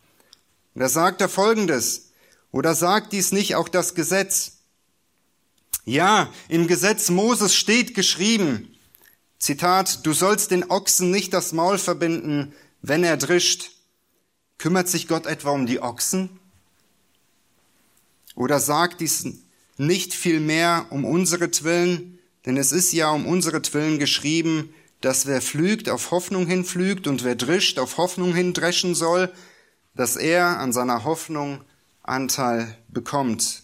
[0.75, 2.11] Da sagt er folgendes,
[2.53, 4.59] oder sagt dies nicht auch das Gesetz?
[5.85, 8.72] Ja, im Gesetz Moses steht geschrieben,
[9.38, 13.70] Zitat, du sollst den Ochsen nicht das Maul verbinden, wenn er drischt.
[14.59, 16.40] Kümmert sich Gott etwa um die Ochsen?
[18.35, 19.27] Oder sagt dies
[19.77, 25.42] nicht vielmehr um unsere Twillen, denn es ist ja um unsere Twillen geschrieben, dass wer
[25.42, 29.33] pflügt, auf Hoffnung hin pflügt und wer drischt, auf Hoffnung hin dreschen soll,
[29.95, 31.62] dass er an seiner Hoffnung
[32.03, 33.62] Anteil bekommt.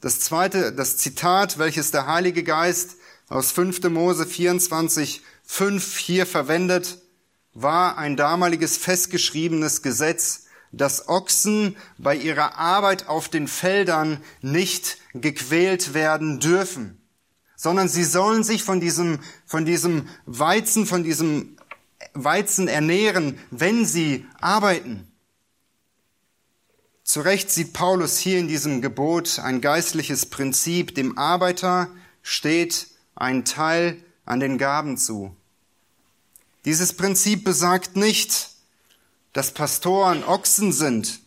[0.00, 2.96] Das zweite, das Zitat, welches der Heilige Geist
[3.28, 3.82] aus 5.
[3.84, 6.98] Mose 24, 5 hier verwendet,
[7.54, 15.94] war ein damaliges festgeschriebenes Gesetz, dass Ochsen bei ihrer Arbeit auf den Feldern nicht gequält
[15.94, 17.00] werden dürfen
[17.64, 21.56] sondern sie sollen sich von diesem, von diesem Weizen, von diesem
[22.12, 25.10] Weizen ernähren, wenn sie arbeiten.
[27.04, 30.94] Zu Recht sieht Paulus hier in diesem Gebot ein geistliches Prinzip.
[30.94, 31.88] Dem Arbeiter
[32.20, 35.34] steht ein Teil an den Gaben zu.
[36.64, 38.50] Dieses Prinzip besagt nicht,
[39.32, 41.20] dass Pastoren Ochsen sind,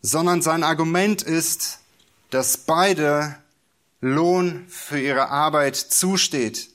[0.00, 1.80] sondern sein Argument ist,
[2.30, 3.36] dass beide
[4.00, 6.70] Lohn für ihre Arbeit zusteht.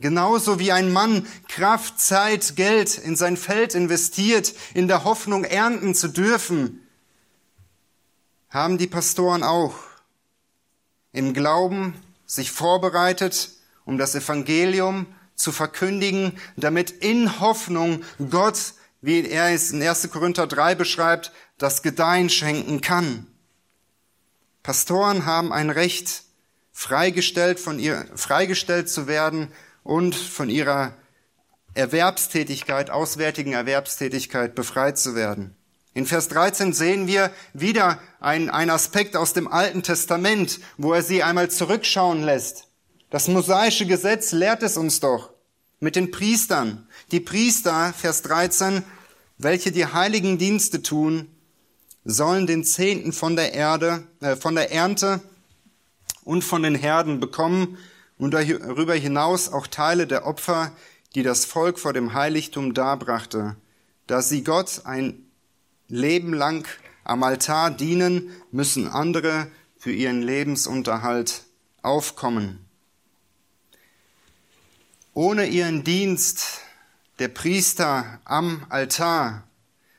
[0.00, 5.94] Genauso wie ein Mann Kraft, Zeit, Geld in sein Feld investiert, in der Hoffnung ernten
[5.94, 6.86] zu dürfen,
[8.48, 9.74] haben die Pastoren auch
[11.12, 11.94] im Glauben
[12.26, 13.50] sich vorbereitet,
[13.84, 15.06] um das Evangelium
[15.38, 20.10] zu verkündigen, damit in Hoffnung Gott, wie er es in 1.
[20.10, 23.26] Korinther 3 beschreibt, das Gedeihen schenken kann.
[24.62, 26.24] Pastoren haben ein Recht,
[26.72, 29.48] freigestellt, von ihr, freigestellt zu werden
[29.82, 30.94] und von ihrer
[31.74, 35.56] Erwerbstätigkeit, auswärtigen Erwerbstätigkeit befreit zu werden.
[35.94, 41.02] In Vers 13 sehen wir wieder ein, ein Aspekt aus dem Alten Testament, wo er
[41.02, 42.67] sie einmal zurückschauen lässt.
[43.10, 45.30] Das mosaische Gesetz lehrt es uns doch
[45.80, 46.86] mit den Priestern.
[47.10, 48.82] Die Priester, Vers 13,
[49.38, 51.28] welche die heiligen Dienste tun,
[52.04, 55.20] sollen den Zehnten von der Erde, äh, von der Ernte
[56.24, 57.78] und von den Herden bekommen
[58.18, 60.72] und darüber hinaus auch Teile der Opfer,
[61.14, 63.56] die das Volk vor dem Heiligtum darbrachte,
[64.06, 65.30] da sie Gott ein
[65.86, 66.66] Leben lang
[67.04, 69.46] am Altar dienen, müssen andere
[69.78, 71.44] für ihren Lebensunterhalt
[71.80, 72.67] aufkommen.
[75.18, 76.60] Ohne ihren Dienst
[77.18, 79.48] der Priester am Altar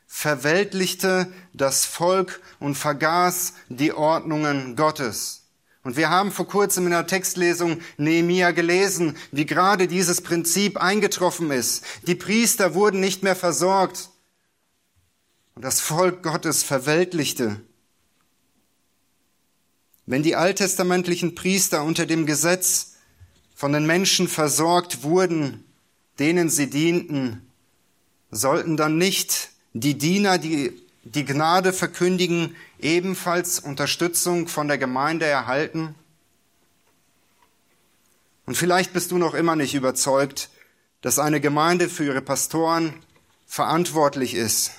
[0.07, 5.49] verweltlichte das Volk und vergaß die Ordnungen Gottes.
[5.83, 11.51] Und wir haben vor kurzem in der Textlesung Nehemia gelesen, wie gerade dieses Prinzip eingetroffen
[11.51, 11.83] ist.
[12.07, 14.11] Die Priester wurden nicht mehr versorgt
[15.53, 17.59] und das Volk Gottes verweltlichte.
[20.05, 22.88] Wenn die alttestamentlichen Priester unter dem Gesetz
[23.59, 25.65] von den Menschen versorgt wurden,
[26.17, 27.45] denen sie dienten,
[28.31, 35.93] sollten dann nicht die Diener, die die Gnade verkündigen, ebenfalls Unterstützung von der Gemeinde erhalten?
[38.45, 40.49] Und vielleicht bist du noch immer nicht überzeugt,
[41.01, 42.93] dass eine Gemeinde für ihre Pastoren
[43.45, 44.71] verantwortlich ist.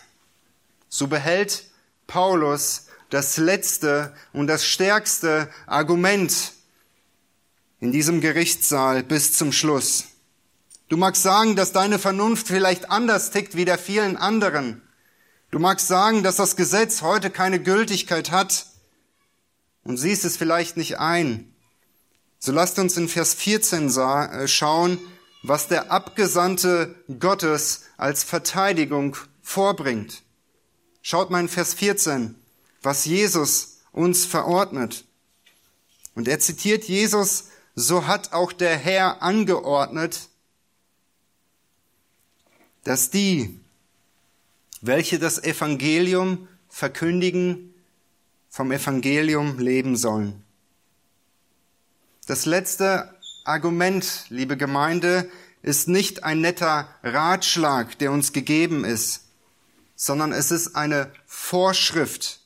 [0.89, 1.67] So behält
[2.07, 6.55] Paulus das letzte und das stärkste Argument
[7.81, 10.05] in diesem Gerichtssaal bis zum Schluss.
[10.89, 14.83] Du magst sagen, dass deine Vernunft vielleicht anders tickt wie der vielen anderen.
[15.51, 18.67] Du magst sagen, dass das Gesetz heute keine Gültigkeit hat
[19.85, 21.55] und siehst es vielleicht nicht ein.
[22.39, 24.99] So lasst uns in Vers 14 äh, schauen,
[25.43, 30.23] was der Abgesandte Gottes als Verteidigung vorbringt.
[31.03, 32.35] Schaut mal in Vers 14,
[32.83, 35.05] was Jesus uns verordnet.
[36.15, 37.50] Und er zitiert Jesus,
[37.81, 40.29] so hat auch der Herr angeordnet,
[42.85, 43.59] dass die,
[44.81, 47.75] welche das Evangelium verkündigen,
[48.49, 50.43] vom Evangelium leben sollen.
[52.27, 53.15] Das letzte
[53.45, 55.31] Argument, liebe Gemeinde,
[55.63, 59.25] ist nicht ein netter Ratschlag, der uns gegeben ist,
[59.97, 62.41] sondern es ist eine Vorschrift,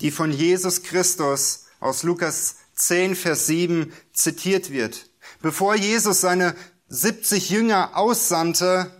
[0.00, 5.10] die von Jesus Christus aus Lukas 10, Vers 7 zitiert wird.
[5.42, 6.54] Bevor Jesus seine
[6.88, 8.90] 70 Jünger aussandte,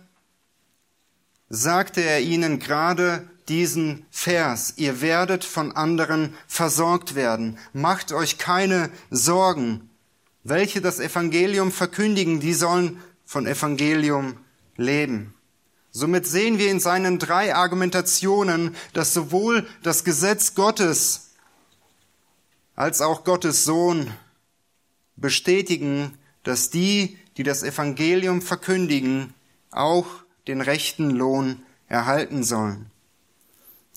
[1.49, 7.57] sagte er ihnen gerade diesen Vers, ihr werdet von anderen versorgt werden.
[7.73, 9.89] Macht euch keine Sorgen.
[10.43, 14.37] Welche das Evangelium verkündigen, die sollen von Evangelium
[14.77, 15.33] leben.
[15.91, 21.28] Somit sehen wir in seinen drei Argumentationen, dass sowohl das Gesetz Gottes
[22.79, 24.09] als auch Gottes Sohn
[25.17, 29.33] bestätigen, dass die, die das Evangelium verkündigen,
[29.69, 30.05] auch
[30.47, 32.89] den rechten Lohn erhalten sollen.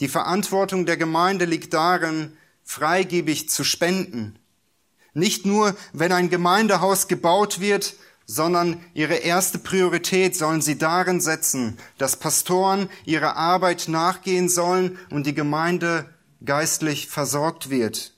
[0.00, 4.36] Die Verantwortung der Gemeinde liegt darin, freigebig zu spenden.
[5.14, 7.94] Nicht nur, wenn ein Gemeindehaus gebaut wird,
[8.26, 15.24] sondern ihre erste Priorität sollen sie darin setzen, dass Pastoren ihrer Arbeit nachgehen sollen und
[15.24, 16.12] die Gemeinde
[16.44, 18.12] geistlich versorgt wird.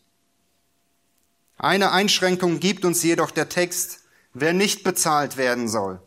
[1.56, 4.00] Eine Einschränkung gibt uns jedoch der Text,
[4.32, 6.00] wer nicht bezahlt werden soll.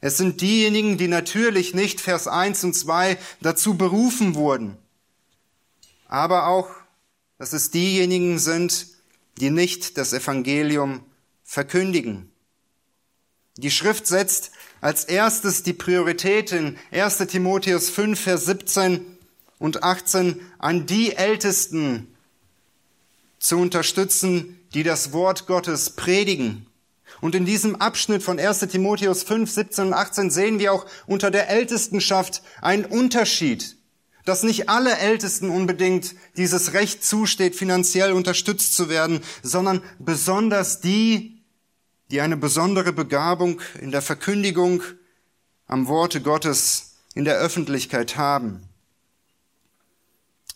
[0.00, 4.76] Es sind diejenigen, die natürlich nicht Vers 1 und 2 dazu berufen wurden,
[6.08, 6.68] aber auch,
[7.38, 8.86] dass es diejenigen sind,
[9.38, 11.04] die nicht das Evangelium
[11.42, 12.30] verkündigen.
[13.56, 14.50] Die Schrift setzt
[14.80, 19.04] als erstes die Priorität in 1 Timotheus 5, Vers 17
[19.58, 22.13] und 18 an die Ältesten
[23.44, 26.66] zu unterstützen, die das Wort Gottes predigen.
[27.20, 31.30] Und in diesem Abschnitt von 1 Timotheus 5, 17 und 18 sehen wir auch unter
[31.30, 33.76] der Ältestenschaft einen Unterschied,
[34.24, 41.42] dass nicht alle Ältesten unbedingt dieses Recht zusteht, finanziell unterstützt zu werden, sondern besonders die,
[42.10, 44.82] die eine besondere Begabung in der Verkündigung
[45.66, 48.62] am Worte Gottes in der Öffentlichkeit haben.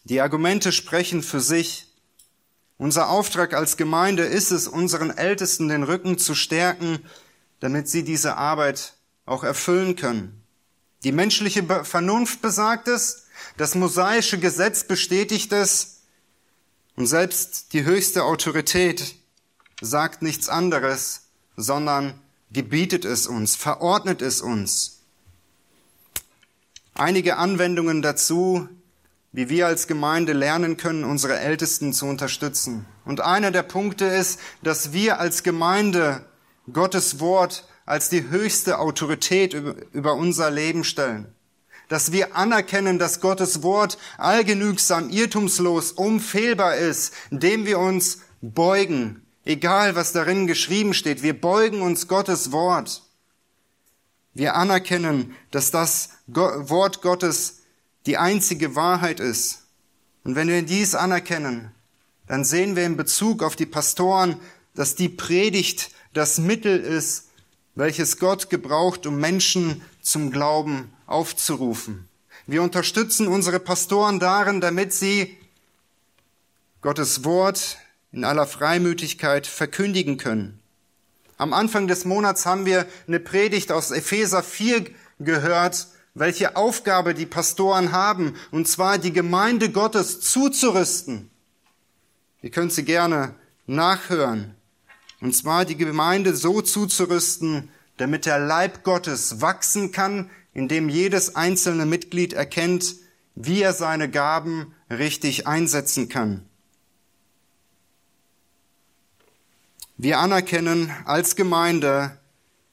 [0.04, 1.87] Die Argumente sprechen für sich.
[2.78, 7.00] Unser Auftrag als Gemeinde ist es, unseren Ältesten den Rücken zu stärken,
[7.58, 8.94] damit sie diese Arbeit
[9.26, 10.44] auch erfüllen können.
[11.02, 16.02] Die menschliche Vernunft besagt es, das mosaische Gesetz bestätigt es
[16.94, 19.16] und selbst die höchste Autorität
[19.80, 21.22] sagt nichts anderes,
[21.56, 22.20] sondern
[22.52, 25.00] gebietet es uns, verordnet es uns.
[26.94, 28.68] Einige Anwendungen dazu
[29.32, 32.86] wie wir als Gemeinde lernen können, unsere Ältesten zu unterstützen.
[33.04, 36.24] Und einer der Punkte ist, dass wir als Gemeinde
[36.72, 41.34] Gottes Wort als die höchste Autorität über unser Leben stellen.
[41.88, 49.96] Dass wir anerkennen, dass Gottes Wort allgenügsam, irrtumslos, unfehlbar ist, indem wir uns beugen, egal
[49.96, 51.22] was darin geschrieben steht.
[51.22, 53.02] Wir beugen uns Gottes Wort.
[54.34, 57.57] Wir anerkennen, dass das Wort Gottes
[58.08, 59.64] die einzige Wahrheit ist.
[60.24, 61.72] Und wenn wir dies anerkennen,
[62.26, 64.40] dann sehen wir in Bezug auf die Pastoren,
[64.74, 67.28] dass die Predigt das Mittel ist,
[67.74, 72.08] welches Gott gebraucht, um Menschen zum Glauben aufzurufen.
[72.46, 75.36] Wir unterstützen unsere Pastoren darin, damit sie
[76.80, 77.76] Gottes Wort
[78.10, 80.60] in aller Freimütigkeit verkündigen können.
[81.36, 84.86] Am Anfang des Monats haben wir eine Predigt aus Epheser 4
[85.18, 85.88] gehört,
[86.18, 91.30] welche Aufgabe die Pastoren haben, und zwar die Gemeinde Gottes zuzurüsten.
[92.42, 93.34] Ihr könnt sie gerne
[93.66, 94.54] nachhören.
[95.20, 101.86] Und zwar die Gemeinde so zuzurüsten, damit der Leib Gottes wachsen kann, indem jedes einzelne
[101.86, 102.94] Mitglied erkennt,
[103.34, 106.44] wie er seine Gaben richtig einsetzen kann.
[109.96, 112.16] Wir anerkennen als Gemeinde,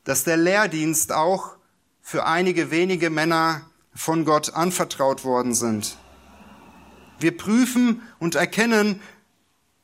[0.04, 1.55] dass der Lehrdienst auch
[2.08, 5.98] für einige wenige Männer von Gott anvertraut worden sind.
[7.18, 9.02] Wir prüfen und erkennen,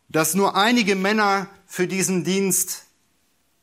[0.08, 2.84] dass nur einige Männer für diesen Dienst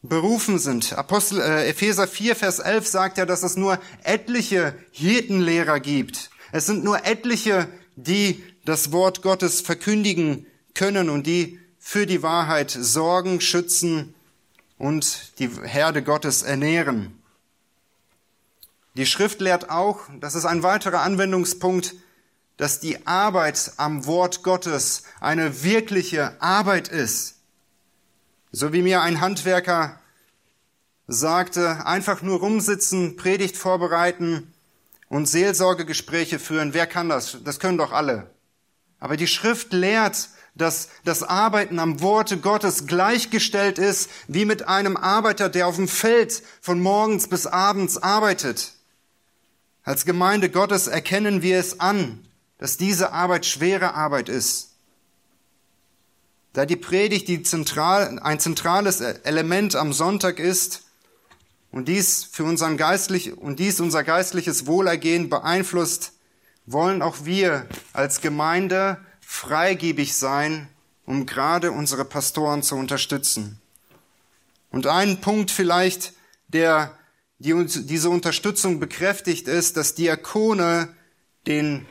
[0.02, 0.92] berufen sind.
[0.94, 6.30] Apostel, äh, Epheser 4, Vers 11 sagt ja, dass es nur etliche Hirtenlehrer gibt.
[6.50, 12.72] Es sind nur etliche, die das Wort Gottes verkündigen können und die für die Wahrheit
[12.72, 14.14] sorgen, schützen
[14.78, 17.17] und die Herde Gottes ernähren.
[18.98, 21.94] Die Schrift lehrt auch, das ist ein weiterer Anwendungspunkt,
[22.56, 27.36] dass die Arbeit am Wort Gottes eine wirkliche Arbeit ist.
[28.50, 30.00] So wie mir ein Handwerker
[31.06, 34.52] sagte, einfach nur rumsitzen, Predigt vorbereiten
[35.08, 37.38] und Seelsorgegespräche führen, wer kann das?
[37.44, 38.28] Das können doch alle.
[38.98, 44.96] Aber die Schrift lehrt, dass das Arbeiten am Worte Gottes gleichgestellt ist wie mit einem
[44.96, 48.74] Arbeiter, der auf dem Feld von morgens bis abends arbeitet.
[49.88, 52.22] Als Gemeinde Gottes erkennen wir es an,
[52.58, 54.74] dass diese Arbeit schwere Arbeit ist.
[56.52, 60.82] Da die Predigt die zentral, ein zentrales Element am Sonntag ist
[61.70, 66.12] und dies für unseren geistlich, und dies unser geistliches Wohlergehen beeinflusst,
[66.66, 70.68] wollen auch wir als Gemeinde freigebig sein,
[71.06, 73.58] um gerade unsere Pastoren zu unterstützen.
[74.70, 76.12] Und ein Punkt vielleicht,
[76.48, 76.94] der
[77.38, 80.94] die uns diese Unterstützung bekräftigt, ist, dass Diakone
[81.46, 81.86] den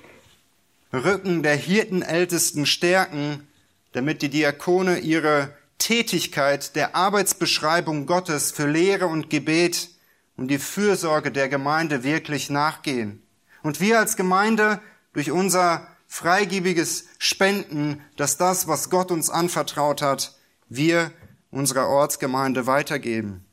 [0.93, 3.47] Rücken der Hirtenältesten stärken,
[3.93, 9.89] damit die Diakone ihre Tätigkeit der Arbeitsbeschreibung Gottes für Lehre und Gebet
[10.35, 13.23] und die Fürsorge der Gemeinde wirklich nachgehen.
[13.63, 14.81] Und wir als Gemeinde
[15.13, 20.35] durch unser freigebiges Spenden, dass das, was Gott uns anvertraut hat,
[20.69, 21.11] wir
[21.51, 23.46] unserer Ortsgemeinde weitergeben.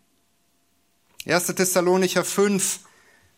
[1.27, 1.47] 1.
[1.47, 2.81] Thessalonicher 5,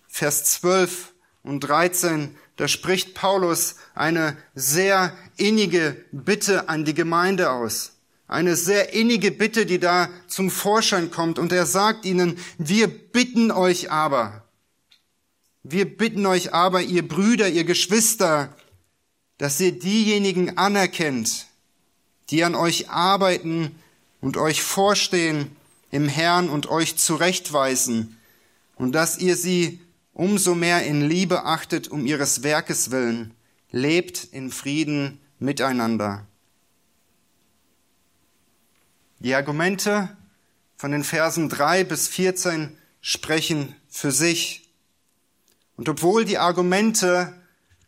[0.09, 1.12] Vers 12
[1.45, 7.93] und 13, da spricht Paulus eine sehr innige Bitte an die Gemeinde aus.
[8.28, 11.39] Eine sehr innige Bitte, die da zum Vorschein kommt.
[11.39, 14.43] Und er sagt ihnen, wir bitten euch aber,
[15.62, 18.55] wir bitten euch aber, ihr Brüder, ihr Geschwister,
[19.39, 21.47] dass ihr diejenigen anerkennt,
[22.30, 23.76] die an euch arbeiten
[24.20, 25.57] und euch vorstehen
[25.91, 28.18] im Herrn und euch zurechtweisen,
[28.76, 29.80] und dass ihr sie
[30.12, 33.34] umso mehr in Liebe achtet um ihres Werkes willen,
[33.70, 36.26] lebt in Frieden miteinander.
[39.18, 40.14] Die Argumente
[40.76, 44.70] von den Versen drei bis 14 sprechen für sich.
[45.76, 47.32] Und obwohl die Argumente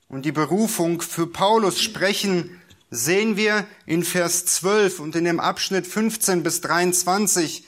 [0.09, 5.86] und die Berufung für Paulus sprechen, sehen wir in Vers 12 und in dem Abschnitt
[5.86, 7.66] 15 bis 23,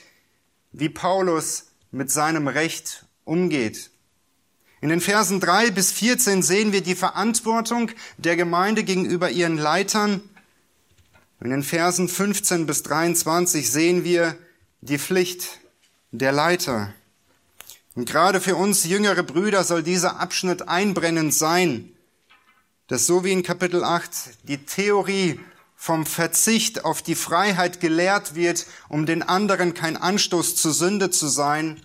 [0.71, 3.91] wie Paulus mit seinem Recht umgeht.
[4.81, 10.21] In den Versen 3 bis 14 sehen wir die Verantwortung der Gemeinde gegenüber ihren Leitern.
[11.39, 14.35] In den Versen 15 bis 23 sehen wir
[14.81, 15.59] die Pflicht
[16.11, 16.93] der Leiter.
[17.93, 21.91] Und gerade für uns jüngere Brüder soll dieser Abschnitt einbrennend sein,
[22.87, 24.09] dass so wie in Kapitel 8
[24.47, 25.39] die Theorie
[25.81, 31.27] vom Verzicht auf die Freiheit gelehrt wird, um den anderen kein Anstoß zur Sünde zu
[31.27, 31.83] sein,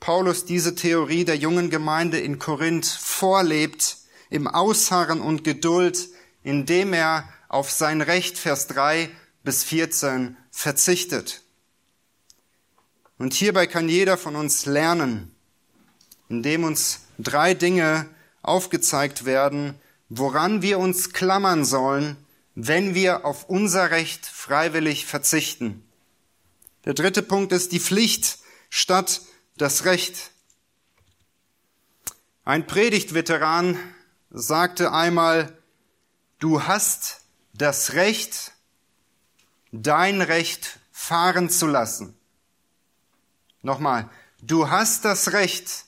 [0.00, 3.98] Paulus diese Theorie der jungen Gemeinde in Korinth vorlebt,
[4.30, 6.08] im Ausharren und Geduld,
[6.42, 9.10] indem er auf sein Recht, Vers 3
[9.44, 11.42] bis 14, verzichtet.
[13.16, 15.32] Und hierbei kann jeder von uns lernen,
[16.28, 18.08] indem uns drei Dinge
[18.42, 22.16] aufgezeigt werden, woran wir uns klammern sollen,
[22.56, 25.86] wenn wir auf unser Recht freiwillig verzichten.
[26.86, 28.38] Der dritte Punkt ist die Pflicht
[28.70, 29.20] statt
[29.58, 30.30] das Recht.
[32.44, 33.78] Ein Predigtveteran
[34.30, 35.56] sagte einmal,
[36.38, 37.20] du hast
[37.52, 38.52] das Recht,
[39.70, 42.16] dein Recht fahren zu lassen.
[43.60, 44.08] Nochmal,
[44.40, 45.84] du hast das Recht,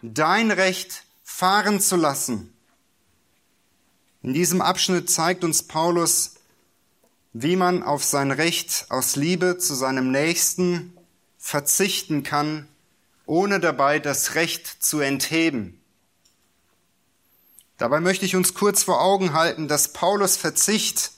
[0.00, 2.53] dein Recht fahren zu lassen.
[4.24, 6.36] In diesem Abschnitt zeigt uns Paulus,
[7.34, 10.96] wie man auf sein Recht aus Liebe zu seinem Nächsten
[11.36, 12.66] verzichten kann,
[13.26, 15.78] ohne dabei das Recht zu entheben.
[17.76, 21.10] Dabei möchte ich uns kurz vor Augen halten, dass Paulus Verzicht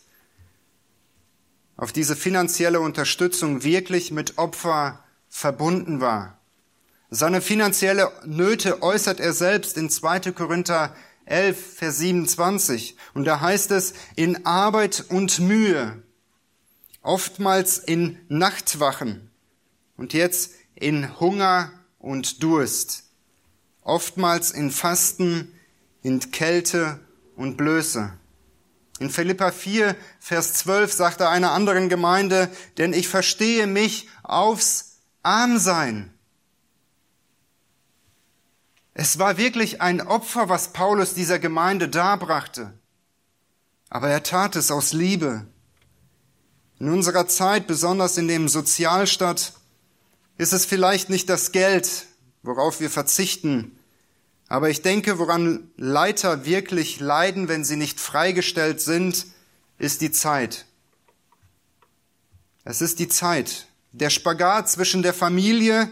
[1.76, 4.98] auf diese finanzielle Unterstützung wirklich mit Opfer
[5.28, 6.38] verbunden war.
[7.11, 10.32] Seine finanzielle Nöte äußert er selbst in 2.
[10.32, 10.92] Korinther
[11.27, 12.97] 11, Vers 27.
[13.14, 16.03] Und da heißt es, in Arbeit und Mühe,
[17.03, 19.31] oftmals in Nachtwachen
[19.97, 23.05] und jetzt in Hunger und Durst,
[23.83, 25.53] oftmals in Fasten,
[26.03, 27.01] in Kälte
[27.37, 28.12] und Blöße.
[28.99, 35.01] In Philippa 4, Vers 12 sagt er einer anderen Gemeinde, denn ich verstehe mich aufs
[35.22, 36.16] Armsein.
[38.99, 42.72] Es war wirklich ein Opfer, was Paulus dieser Gemeinde darbrachte.
[43.90, 45.47] Aber er tat es aus Liebe.
[46.80, 49.53] In unserer Zeit, besonders in dem Sozialstaat,
[50.38, 52.07] ist es vielleicht nicht das Geld,
[52.42, 53.78] worauf wir verzichten,
[54.49, 59.26] aber ich denke, woran Leiter wirklich leiden, wenn sie nicht freigestellt sind,
[59.78, 60.64] ist die Zeit.
[62.64, 63.66] Es ist die Zeit.
[63.92, 65.90] Der Spagat zwischen der Familie,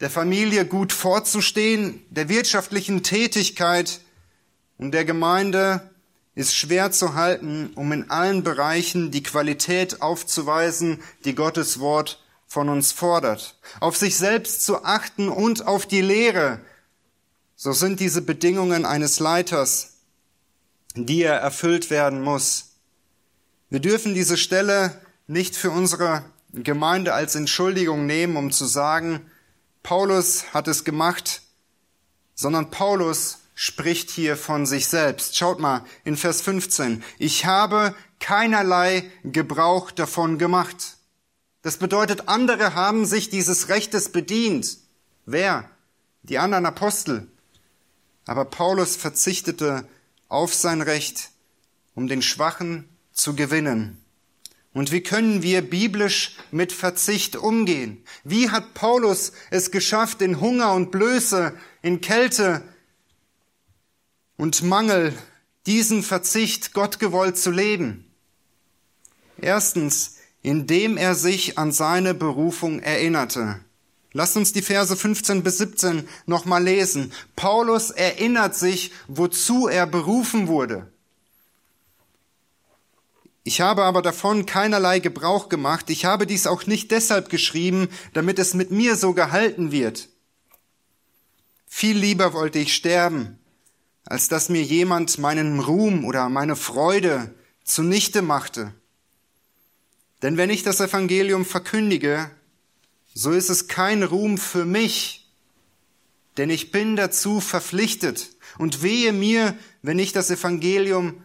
[0.00, 4.00] der Familie gut vorzustehen, der wirtschaftlichen Tätigkeit
[4.78, 5.90] und der Gemeinde
[6.34, 12.68] ist schwer zu halten, um in allen Bereichen die Qualität aufzuweisen, die Gottes Wort von
[12.68, 13.58] uns fordert.
[13.80, 16.60] Auf sich selbst zu achten und auf die Lehre,
[17.56, 19.94] so sind diese Bedingungen eines Leiters,
[20.94, 22.74] die er erfüllt werden muss.
[23.70, 26.22] Wir dürfen diese Stelle nicht für unsere
[26.52, 29.30] Gemeinde als Entschuldigung nehmen, um zu sagen,
[29.86, 31.42] Paulus hat es gemacht,
[32.34, 35.36] sondern Paulus spricht hier von sich selbst.
[35.36, 37.04] Schaut mal in Vers 15.
[37.20, 40.96] Ich habe keinerlei Gebrauch davon gemacht.
[41.62, 44.76] Das bedeutet, andere haben sich dieses Rechtes bedient.
[45.24, 45.70] Wer?
[46.24, 47.28] Die anderen Apostel.
[48.24, 49.86] Aber Paulus verzichtete
[50.28, 51.30] auf sein Recht,
[51.94, 54.04] um den Schwachen zu gewinnen.
[54.76, 58.04] Und wie können wir biblisch mit Verzicht umgehen?
[58.24, 62.60] Wie hat Paulus es geschafft, in Hunger und Blöße, in Kälte
[64.36, 65.14] und Mangel
[65.64, 68.04] diesen Verzicht gottgewollt zu leben?
[69.40, 73.58] Erstens, indem er sich an seine Berufung erinnerte.
[74.12, 77.14] Lasst uns die Verse 15 bis 17 nochmal lesen.
[77.34, 80.92] Paulus erinnert sich, wozu er berufen wurde.
[83.46, 85.88] Ich habe aber davon keinerlei Gebrauch gemacht.
[85.90, 90.08] Ich habe dies auch nicht deshalb geschrieben, damit es mit mir so gehalten wird.
[91.68, 93.38] Viel lieber wollte ich sterben,
[94.04, 98.74] als dass mir jemand meinen Ruhm oder meine Freude zunichte machte.
[100.22, 102.28] Denn wenn ich das Evangelium verkündige,
[103.14, 105.30] so ist es kein Ruhm für mich,
[106.36, 108.28] denn ich bin dazu verpflichtet.
[108.58, 111.22] Und wehe mir, wenn ich das Evangelium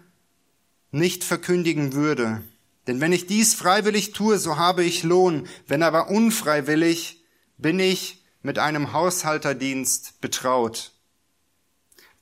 [0.91, 2.43] nicht verkündigen würde.
[2.87, 5.47] Denn wenn ich dies freiwillig tue, so habe ich Lohn.
[5.67, 7.23] Wenn aber unfreiwillig,
[7.57, 10.91] bin ich mit einem Haushalterdienst betraut.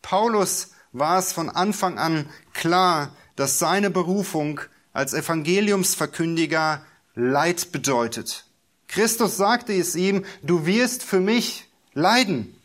[0.02, 4.60] Paulus war es von Anfang an klar, dass seine Berufung
[4.92, 8.46] als Evangeliumsverkündiger Leid bedeutet.
[8.88, 12.56] Christus sagte es ihm, du wirst für mich leiden.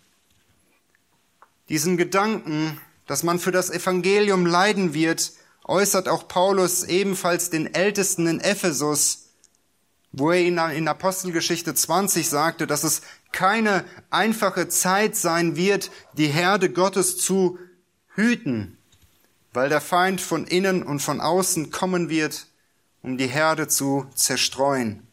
[1.68, 5.32] Diesen Gedanken, dass man für das Evangelium leiden wird,
[5.64, 9.30] äußert auch Paulus ebenfalls den Ältesten in Ephesus,
[10.12, 13.02] wo er in Apostelgeschichte 20 sagte, dass es
[13.32, 17.58] keine einfache Zeit sein wird, die Herde Gottes zu
[18.14, 18.78] hüten,
[19.52, 22.46] weil der Feind von innen und von außen kommen wird,
[23.02, 25.06] um die Herde zu zerstreuen.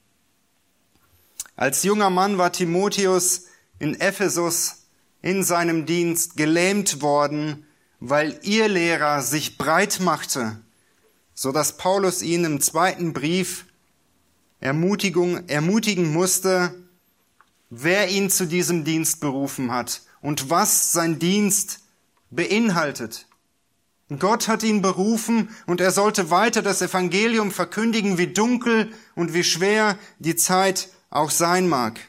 [1.55, 3.45] Als junger Mann war Timotheus
[3.79, 4.83] in Ephesus
[5.21, 7.65] in seinem Dienst gelähmt worden,
[8.01, 10.59] weil ihr Lehrer sich breit machte,
[11.33, 13.65] so dass Paulus ihn im zweiten Brief
[14.59, 16.75] Ermutigung, ermutigen musste,
[17.69, 21.79] wer ihn zu diesem Dienst berufen hat und was sein Dienst
[22.31, 23.27] beinhaltet.
[24.19, 29.43] Gott hat ihn berufen und er sollte weiter das Evangelium verkündigen, wie dunkel und wie
[29.43, 31.99] schwer die Zeit auch sein mag.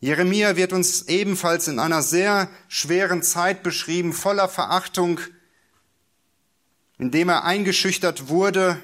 [0.00, 5.20] Jeremia wird uns ebenfalls in einer sehr schweren Zeit beschrieben, voller Verachtung,
[6.98, 8.80] indem er eingeschüchtert wurde.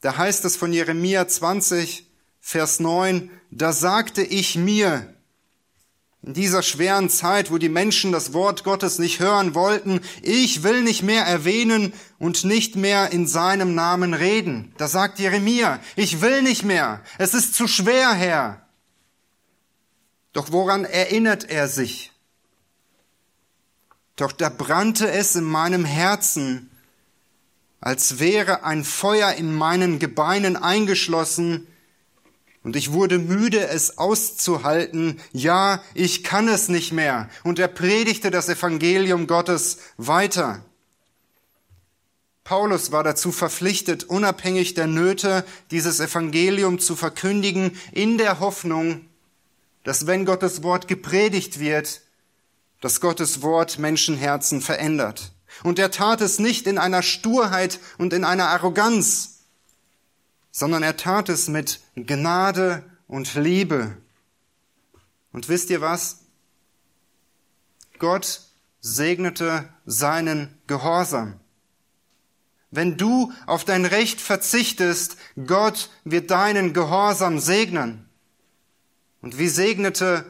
[0.00, 2.06] Da heißt es von Jeremia 20,
[2.40, 5.14] Vers 9, da sagte ich mir,
[6.22, 10.82] in dieser schweren Zeit, wo die Menschen das Wort Gottes nicht hören wollten, ich will
[10.82, 14.74] nicht mehr erwähnen und nicht mehr in seinem Namen reden.
[14.76, 18.66] Da sagt Jeremia, ich will nicht mehr, es ist zu schwer, Herr.
[20.32, 22.12] Doch woran erinnert er sich?
[24.16, 26.70] Doch da brannte es in meinem Herzen,
[27.80, 31.66] als wäre ein Feuer in meinen Gebeinen eingeschlossen,
[32.62, 35.18] und ich wurde müde, es auszuhalten.
[35.32, 37.30] Ja, ich kann es nicht mehr.
[37.42, 40.62] Und er predigte das Evangelium Gottes weiter.
[42.44, 49.06] Paulus war dazu verpflichtet, unabhängig der Nöte, dieses Evangelium zu verkündigen, in der Hoffnung,
[49.84, 52.02] dass wenn Gottes Wort gepredigt wird,
[52.80, 55.32] dass Gottes Wort Menschenherzen verändert.
[55.62, 59.40] Und er tat es nicht in einer Sturheit und in einer Arroganz,
[60.50, 63.96] sondern er tat es mit Gnade und Liebe.
[65.32, 66.20] Und wisst ihr was?
[67.98, 68.40] Gott
[68.80, 71.38] segnete seinen Gehorsam.
[72.70, 75.16] Wenn du auf dein Recht verzichtest,
[75.46, 78.09] Gott wird deinen Gehorsam segnen.
[79.22, 80.24] Und wie segnete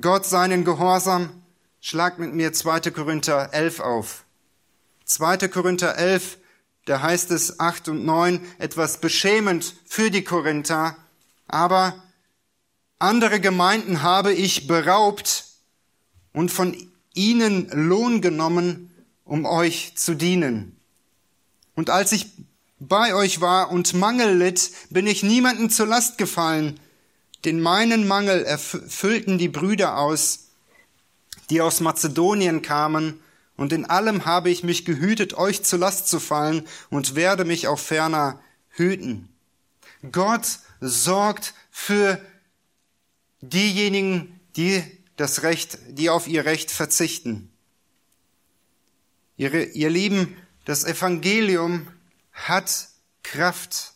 [0.00, 1.42] Gott seinen Gehorsam?
[1.80, 2.90] Schlag mit mir 2.
[2.90, 4.24] Korinther 11 auf.
[5.04, 5.48] 2.
[5.48, 6.38] Korinther 11,
[6.86, 10.96] da heißt es 8 und 9 etwas beschämend für die Korinther,
[11.46, 12.02] aber
[12.98, 15.44] andere Gemeinden habe ich beraubt
[16.32, 16.76] und von
[17.12, 18.90] ihnen Lohn genommen,
[19.24, 20.76] um euch zu dienen.
[21.74, 22.32] Und als ich
[22.78, 26.80] bei euch war und Mangel litt, bin ich niemanden zur Last gefallen,
[27.44, 30.48] denn meinen Mangel erfüllten die Brüder aus,
[31.50, 33.20] die aus Mazedonien kamen
[33.56, 37.68] und in allem habe ich mich gehütet, euch zu Last zu fallen und werde mich
[37.68, 38.40] auch ferner
[38.70, 39.28] hüten.
[40.10, 42.20] Gott sorgt für
[43.40, 44.82] diejenigen, die
[45.16, 47.50] das Recht, die auf ihr Recht verzichten.
[49.36, 51.88] Ihre, ihr Lieben, das Evangelium
[52.32, 52.88] hat
[53.22, 53.92] Kraft.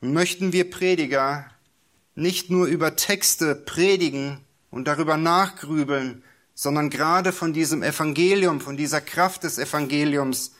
[0.00, 1.50] Möchten wir Prediger
[2.16, 4.40] nicht nur über Texte predigen
[4.70, 10.52] und darüber nachgrübeln, sondern gerade von diesem Evangelium, von dieser Kraft des Evangeliums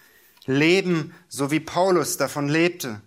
[0.44, 3.00] leben, so wie Paulus davon lebte.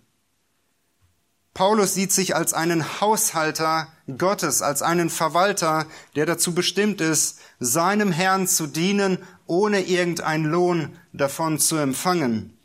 [1.54, 3.88] Paulus sieht sich als einen Haushalter
[4.18, 5.86] Gottes, als einen Verwalter,
[6.16, 12.56] der dazu bestimmt ist, seinem Herrn zu dienen, ohne irgendeinen Lohn davon zu empfangen.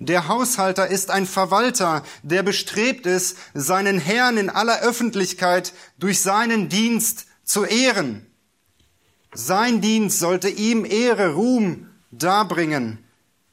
[0.00, 6.68] Der Haushalter ist ein Verwalter, der bestrebt ist, seinen Herrn in aller Öffentlichkeit durch seinen
[6.68, 8.26] Dienst zu ehren.
[9.32, 12.98] Sein Dienst sollte ihm Ehre, Ruhm darbringen.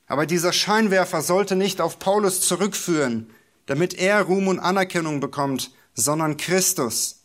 [0.08, 3.30] Aber dieser Scheinwerfer sollte nicht auf Paulus zurückführen,
[3.66, 7.22] damit er Ruhm und Anerkennung bekommt, sondern Christus.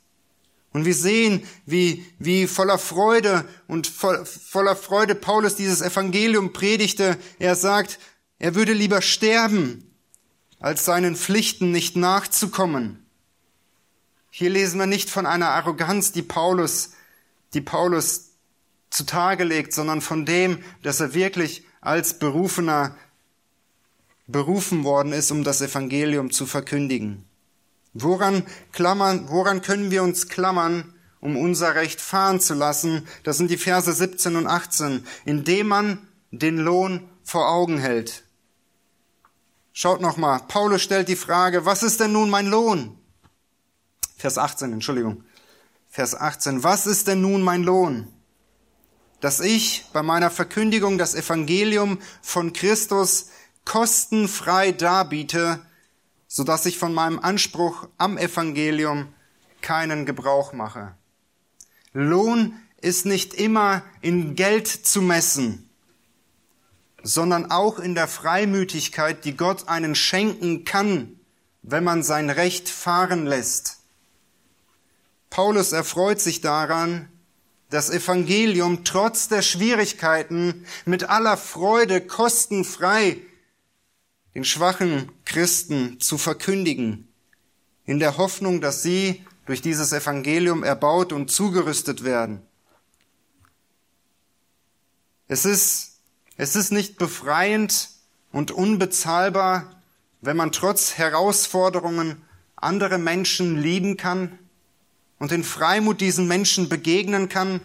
[0.73, 7.17] Und wir sehen, wie, wie voller Freude und voll, voller Freude Paulus dieses Evangelium predigte.
[7.39, 7.99] Er sagt,
[8.39, 9.91] er würde lieber sterben,
[10.59, 13.07] als seinen Pflichten nicht nachzukommen.
[14.31, 16.91] Hier lesen wir nicht von einer Arroganz, die Paulus,
[17.55, 18.33] die Paulus
[18.91, 22.97] zutage legt, sondern von dem, dass er wirklich als Berufener
[24.27, 27.25] berufen worden ist, um das Evangelium zu verkündigen.
[27.95, 33.07] Woran klammern, woran können wir uns klammern, um unser Recht fahren zu lassen?
[33.23, 38.26] Das sind die Verse 17 und 18, indem man den Lohn vor Augen hält.
[39.79, 42.99] Schaut nochmal, Paulus stellt die Frage, was ist denn nun mein Lohn?
[44.17, 45.25] Vers 18, Entschuldigung.
[45.91, 48.11] Vers 18, was ist denn nun mein Lohn?
[49.21, 53.31] dass ich bei meiner Verkündigung das Evangelium von Christus
[53.65, 55.61] kostenfrei darbiete,
[56.29, 59.09] so dass ich von meinem Anspruch am Evangelium
[59.63, 60.95] keinen Gebrauch mache.
[61.93, 65.66] Lohn ist nicht immer in Geld zu messen,
[67.07, 71.21] sondern auch in der Freimütigkeit, die Gott einen schenken kann,
[71.63, 73.79] wenn man sein Recht fahren lässt.
[75.31, 77.09] Paulus erfreut sich daran,
[77.71, 83.21] das Evangelium trotz der Schwierigkeiten mit aller Freude kostenfrei
[84.35, 87.09] den schwachen Christen zu verkündigen,
[87.85, 92.43] in der Hoffnung, dass sie durch dieses Evangelium erbaut und zugerüstet werden.
[95.29, 95.96] Es ist,
[96.37, 97.91] es ist nicht befreiend
[98.33, 99.83] und unbezahlbar,
[100.21, 102.23] wenn man trotz Herausforderungen
[102.57, 104.39] andere Menschen lieben kann,
[105.19, 107.61] und in Freimut diesen Menschen begegnen kann?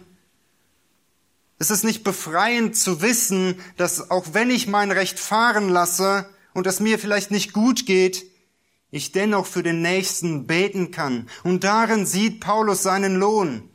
[1.58, 6.66] Ist es nicht befreiend zu wissen, dass auch wenn ich mein Recht fahren lasse und
[6.66, 8.26] es mir vielleicht nicht gut geht,
[8.90, 11.28] ich dennoch für den Nächsten beten kann.
[11.44, 13.70] Und darin sieht Paulus seinen Lohn.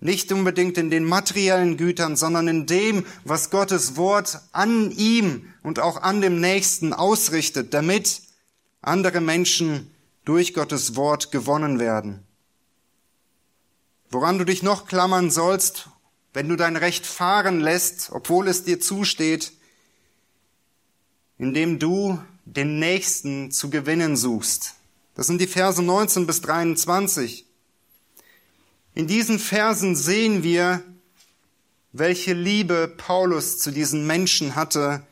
[0.00, 5.80] Nicht unbedingt in den materiellen Gütern, sondern in dem, was Gottes Wort an ihm und
[5.80, 8.22] auch an dem Nächsten ausrichtet, damit
[8.80, 9.90] andere Menschen
[10.24, 12.22] durch Gottes Wort gewonnen werden.
[14.10, 15.88] Woran du dich noch klammern sollst,
[16.32, 19.52] wenn du dein Recht fahren lässt, obwohl es dir zusteht,
[21.38, 24.74] indem du den Nächsten zu gewinnen suchst.
[25.14, 27.47] Das sind die Verse 19 bis 23.
[28.98, 30.82] In diesen Versen sehen wir,
[31.92, 35.06] welche Liebe Paulus zu diesen Menschen hatte,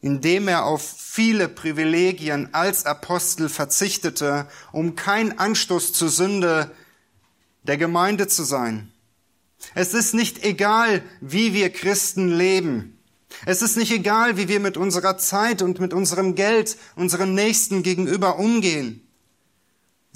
[0.00, 6.70] indem er auf viele Privilegien als Apostel verzichtete, um kein Anstoß zur Sünde
[7.64, 8.90] der Gemeinde zu sein.
[9.74, 12.98] Es ist nicht egal, wie wir Christen leben.
[13.44, 17.82] Es ist nicht egal, wie wir mit unserer Zeit und mit unserem Geld unseren Nächsten
[17.82, 19.05] gegenüber umgehen,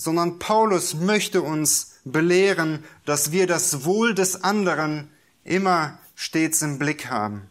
[0.01, 5.11] sondern Paulus möchte uns belehren, dass wir das Wohl des anderen
[5.45, 7.43] immer stets im Blick haben.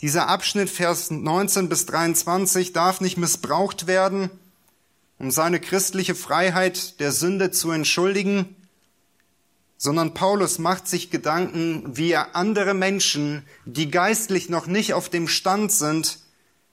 [0.00, 4.28] Dieser Abschnitt, Vers 19 bis 23, darf nicht missbraucht werden,
[5.20, 8.56] um seine christliche Freiheit der Sünde zu entschuldigen,
[9.76, 15.28] sondern Paulus macht sich Gedanken, wie er andere Menschen, die geistlich noch nicht auf dem
[15.28, 16.18] Stand sind,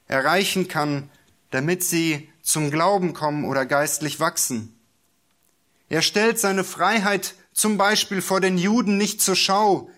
[0.07, 1.11] erreichen kann,
[1.51, 4.79] damit sie zum Glauben kommen oder geistlich wachsen.
[5.89, 9.89] Er stellt seine Freiheit zum Beispiel vor den Juden nicht zur Schau,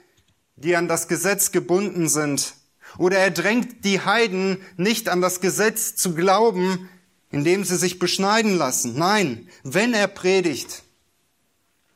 [0.56, 2.56] die an das Gesetz gebunden sind,
[2.98, 6.90] oder er drängt die Heiden nicht an das Gesetz zu glauben,
[7.32, 8.98] indem sie sich beschneiden lassen.
[8.98, 10.84] Nein, wenn er predigt,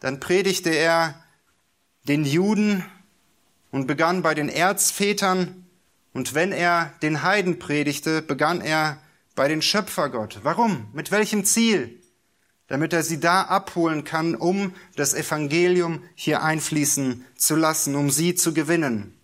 [0.01, 1.23] dann predigte er
[2.03, 2.83] den Juden
[3.71, 5.65] und begann bei den Erzvätern.
[6.13, 9.01] Und wenn er den Heiden predigte, begann er
[9.35, 10.39] bei den Schöpfergott.
[10.43, 10.89] Warum?
[10.93, 12.01] Mit welchem Ziel?
[12.67, 18.35] Damit er sie da abholen kann, um das Evangelium hier einfließen zu lassen, um sie
[18.35, 19.17] zu gewinnen.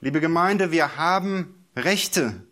[0.00, 2.46] Liebe Gemeinde, wir haben Rechte.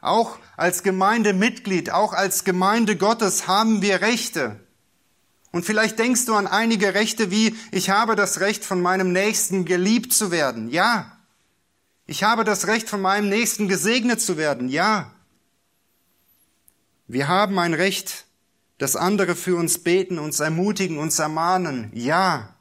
[0.00, 4.60] Auch als Gemeindemitglied, auch als Gemeinde Gottes haben wir Rechte.
[5.52, 9.64] Und vielleicht denkst du an einige Rechte wie, ich habe das Recht von meinem Nächsten
[9.64, 10.68] geliebt zu werden.
[10.68, 11.15] Ja.
[12.06, 14.68] Ich habe das Recht von meinem Nächsten gesegnet zu werden.
[14.68, 15.12] Ja.
[17.06, 18.24] Wir haben ein Recht,
[18.78, 21.90] dass andere für uns beten, uns ermutigen, uns ermahnen.
[21.94, 22.56] Ja.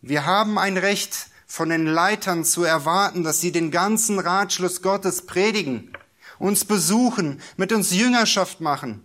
[0.00, 5.26] Wir haben ein Recht, von den Leitern zu erwarten, dass sie den ganzen Ratschluss Gottes
[5.26, 5.92] predigen,
[6.38, 9.04] uns besuchen, mit uns Jüngerschaft machen.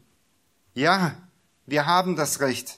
[0.75, 1.17] Ja,
[1.65, 2.77] wir haben das Recht.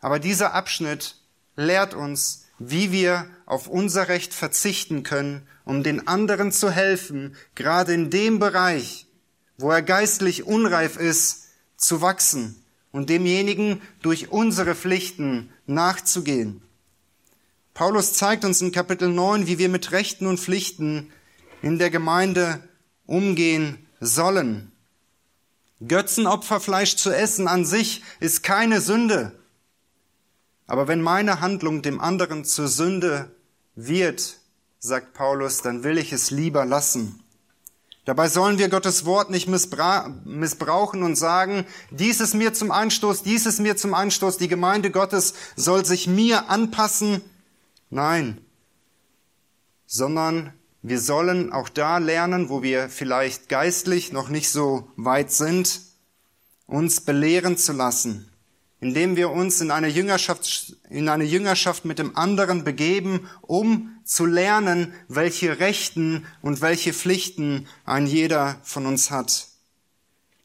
[0.00, 1.16] Aber dieser Abschnitt
[1.54, 7.92] lehrt uns, wie wir auf unser Recht verzichten können, um den anderen zu helfen, gerade
[7.92, 9.06] in dem Bereich,
[9.58, 16.62] wo er geistlich unreif ist, zu wachsen und demjenigen durch unsere Pflichten nachzugehen.
[17.74, 21.12] Paulus zeigt uns in Kapitel 9, wie wir mit Rechten und Pflichten
[21.60, 22.66] in der Gemeinde
[23.04, 24.72] umgehen sollen.
[25.86, 29.35] Götzenopferfleisch zu essen an sich ist keine Sünde.
[30.66, 33.30] Aber wenn meine Handlung dem anderen zur Sünde
[33.74, 34.38] wird,
[34.78, 37.20] sagt Paulus, dann will ich es lieber lassen.
[38.04, 43.46] Dabei sollen wir Gottes Wort nicht missbrauchen und sagen, dies ist mir zum Anstoß, dies
[43.46, 47.20] ist mir zum Anstoß, die Gemeinde Gottes soll sich mir anpassen.
[47.90, 48.40] Nein,
[49.86, 50.52] sondern
[50.82, 55.80] wir sollen auch da lernen, wo wir vielleicht geistlich noch nicht so weit sind,
[56.66, 58.30] uns belehren zu lassen,
[58.86, 64.26] indem wir uns in eine Jüngerschaft, in eine Jüngerschaft mit dem anderen begeben, um zu
[64.26, 69.48] lernen, welche Rechten und welche Pflichten ein jeder von uns hat.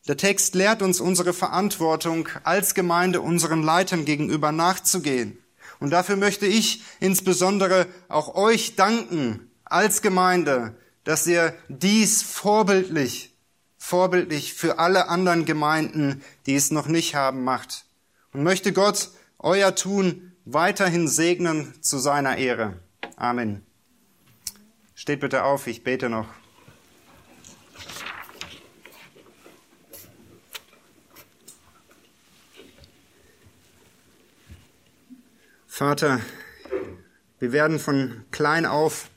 [0.08, 5.38] Der Text lehrt uns unsere Verantwortung als Gemeinde unseren Leitern gegenüber nachzugehen.
[5.80, 13.36] Und dafür möchte ich insbesondere auch euch danken, als Gemeinde, dass ihr dies vorbildlich,
[13.78, 17.86] vorbildlich für alle anderen Gemeinden, die es noch nicht haben, macht.
[18.34, 19.10] Und möchte Gott
[19.40, 22.80] euer Tun weiterhin segnen zu seiner Ehre.
[23.16, 23.66] Amen.
[24.96, 26.28] Steht bitte auf, ich bete noch.
[35.68, 36.22] Vater,
[37.40, 39.10] wir werden von klein auf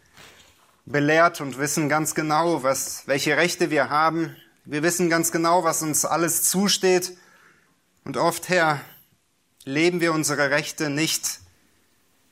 [0.87, 4.37] belehrt und wissen ganz genau, was, welche Rechte wir haben.
[4.65, 7.17] Wir wissen ganz genau, was uns alles zusteht.
[8.05, 8.81] Und oft, Herr,
[9.65, 11.41] leben wir unsere Rechte nicht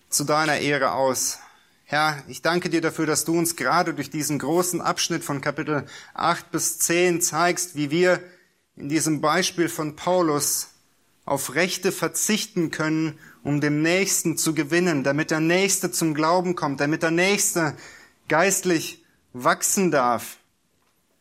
[0.08, 1.38] zu deiner Ehre aus.
[1.84, 5.86] Herr, ich danke dir dafür, dass du uns gerade durch diesen großen Abschnitt von Kapitel
[6.14, 8.20] 8 bis 10 zeigst, wie wir
[8.76, 10.68] in diesem Beispiel von Paulus
[11.24, 16.80] auf Rechte verzichten können, um dem Nächsten zu gewinnen, damit der Nächste zum Glauben kommt,
[16.80, 17.76] damit der Nächste
[18.28, 20.38] geistlich wachsen darf.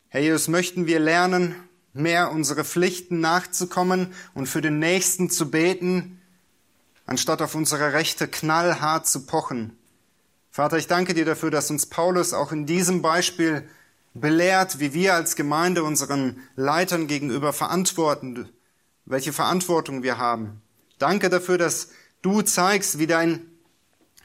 [0.09, 1.55] Herr Jesus, möchten wir lernen,
[1.93, 6.21] mehr unsere Pflichten nachzukommen und für den Nächsten zu beten,
[7.05, 9.77] anstatt auf unsere Rechte knallhart zu pochen.
[10.49, 13.67] Vater, ich danke dir dafür, dass uns Paulus auch in diesem Beispiel
[14.13, 18.49] belehrt, wie wir als Gemeinde unseren Leitern gegenüber verantworten,
[19.05, 20.61] welche Verantwortung wir haben.
[20.99, 21.89] Danke dafür, dass
[22.21, 23.41] du zeigst, wie dein,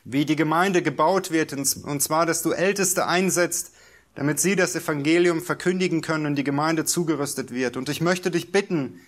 [0.04, 3.72] wie die Gemeinde gebaut wird, und zwar, dass du Älteste einsetzt,
[4.16, 7.76] damit sie das Evangelium verkündigen können und die Gemeinde zugerüstet wird.
[7.76, 9.00] Und ich möchte dich bitten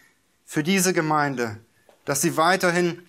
[0.44, 1.59] für diese Gemeinde,
[2.04, 3.02] dass sie weiterhin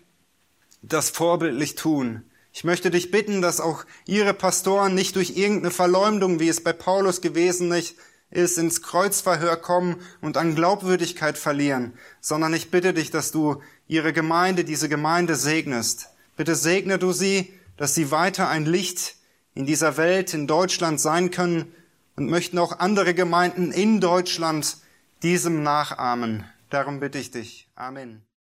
[0.82, 2.24] das vorbildlich tun.
[2.54, 6.72] Ich möchte dich bitten, dass auch ihre Pastoren nicht durch irgendeine Verleumdung, wie es bei
[6.72, 7.72] Paulus gewesen
[8.32, 14.14] ist, ins Kreuzverhör kommen und an Glaubwürdigkeit verlieren, sondern ich bitte dich, dass du ihre
[14.14, 16.08] Gemeinde, diese Gemeinde segnest.
[16.38, 19.16] Bitte segne du sie, dass sie weiter ein Licht
[19.54, 21.74] in dieser Welt, in Deutschland sein können
[22.20, 24.78] und möchten auch andere Gemeinden in Deutschland
[25.24, 26.44] diesem nachahmen.
[26.70, 27.70] Darum bitte ich dich.
[27.76, 28.29] Amen.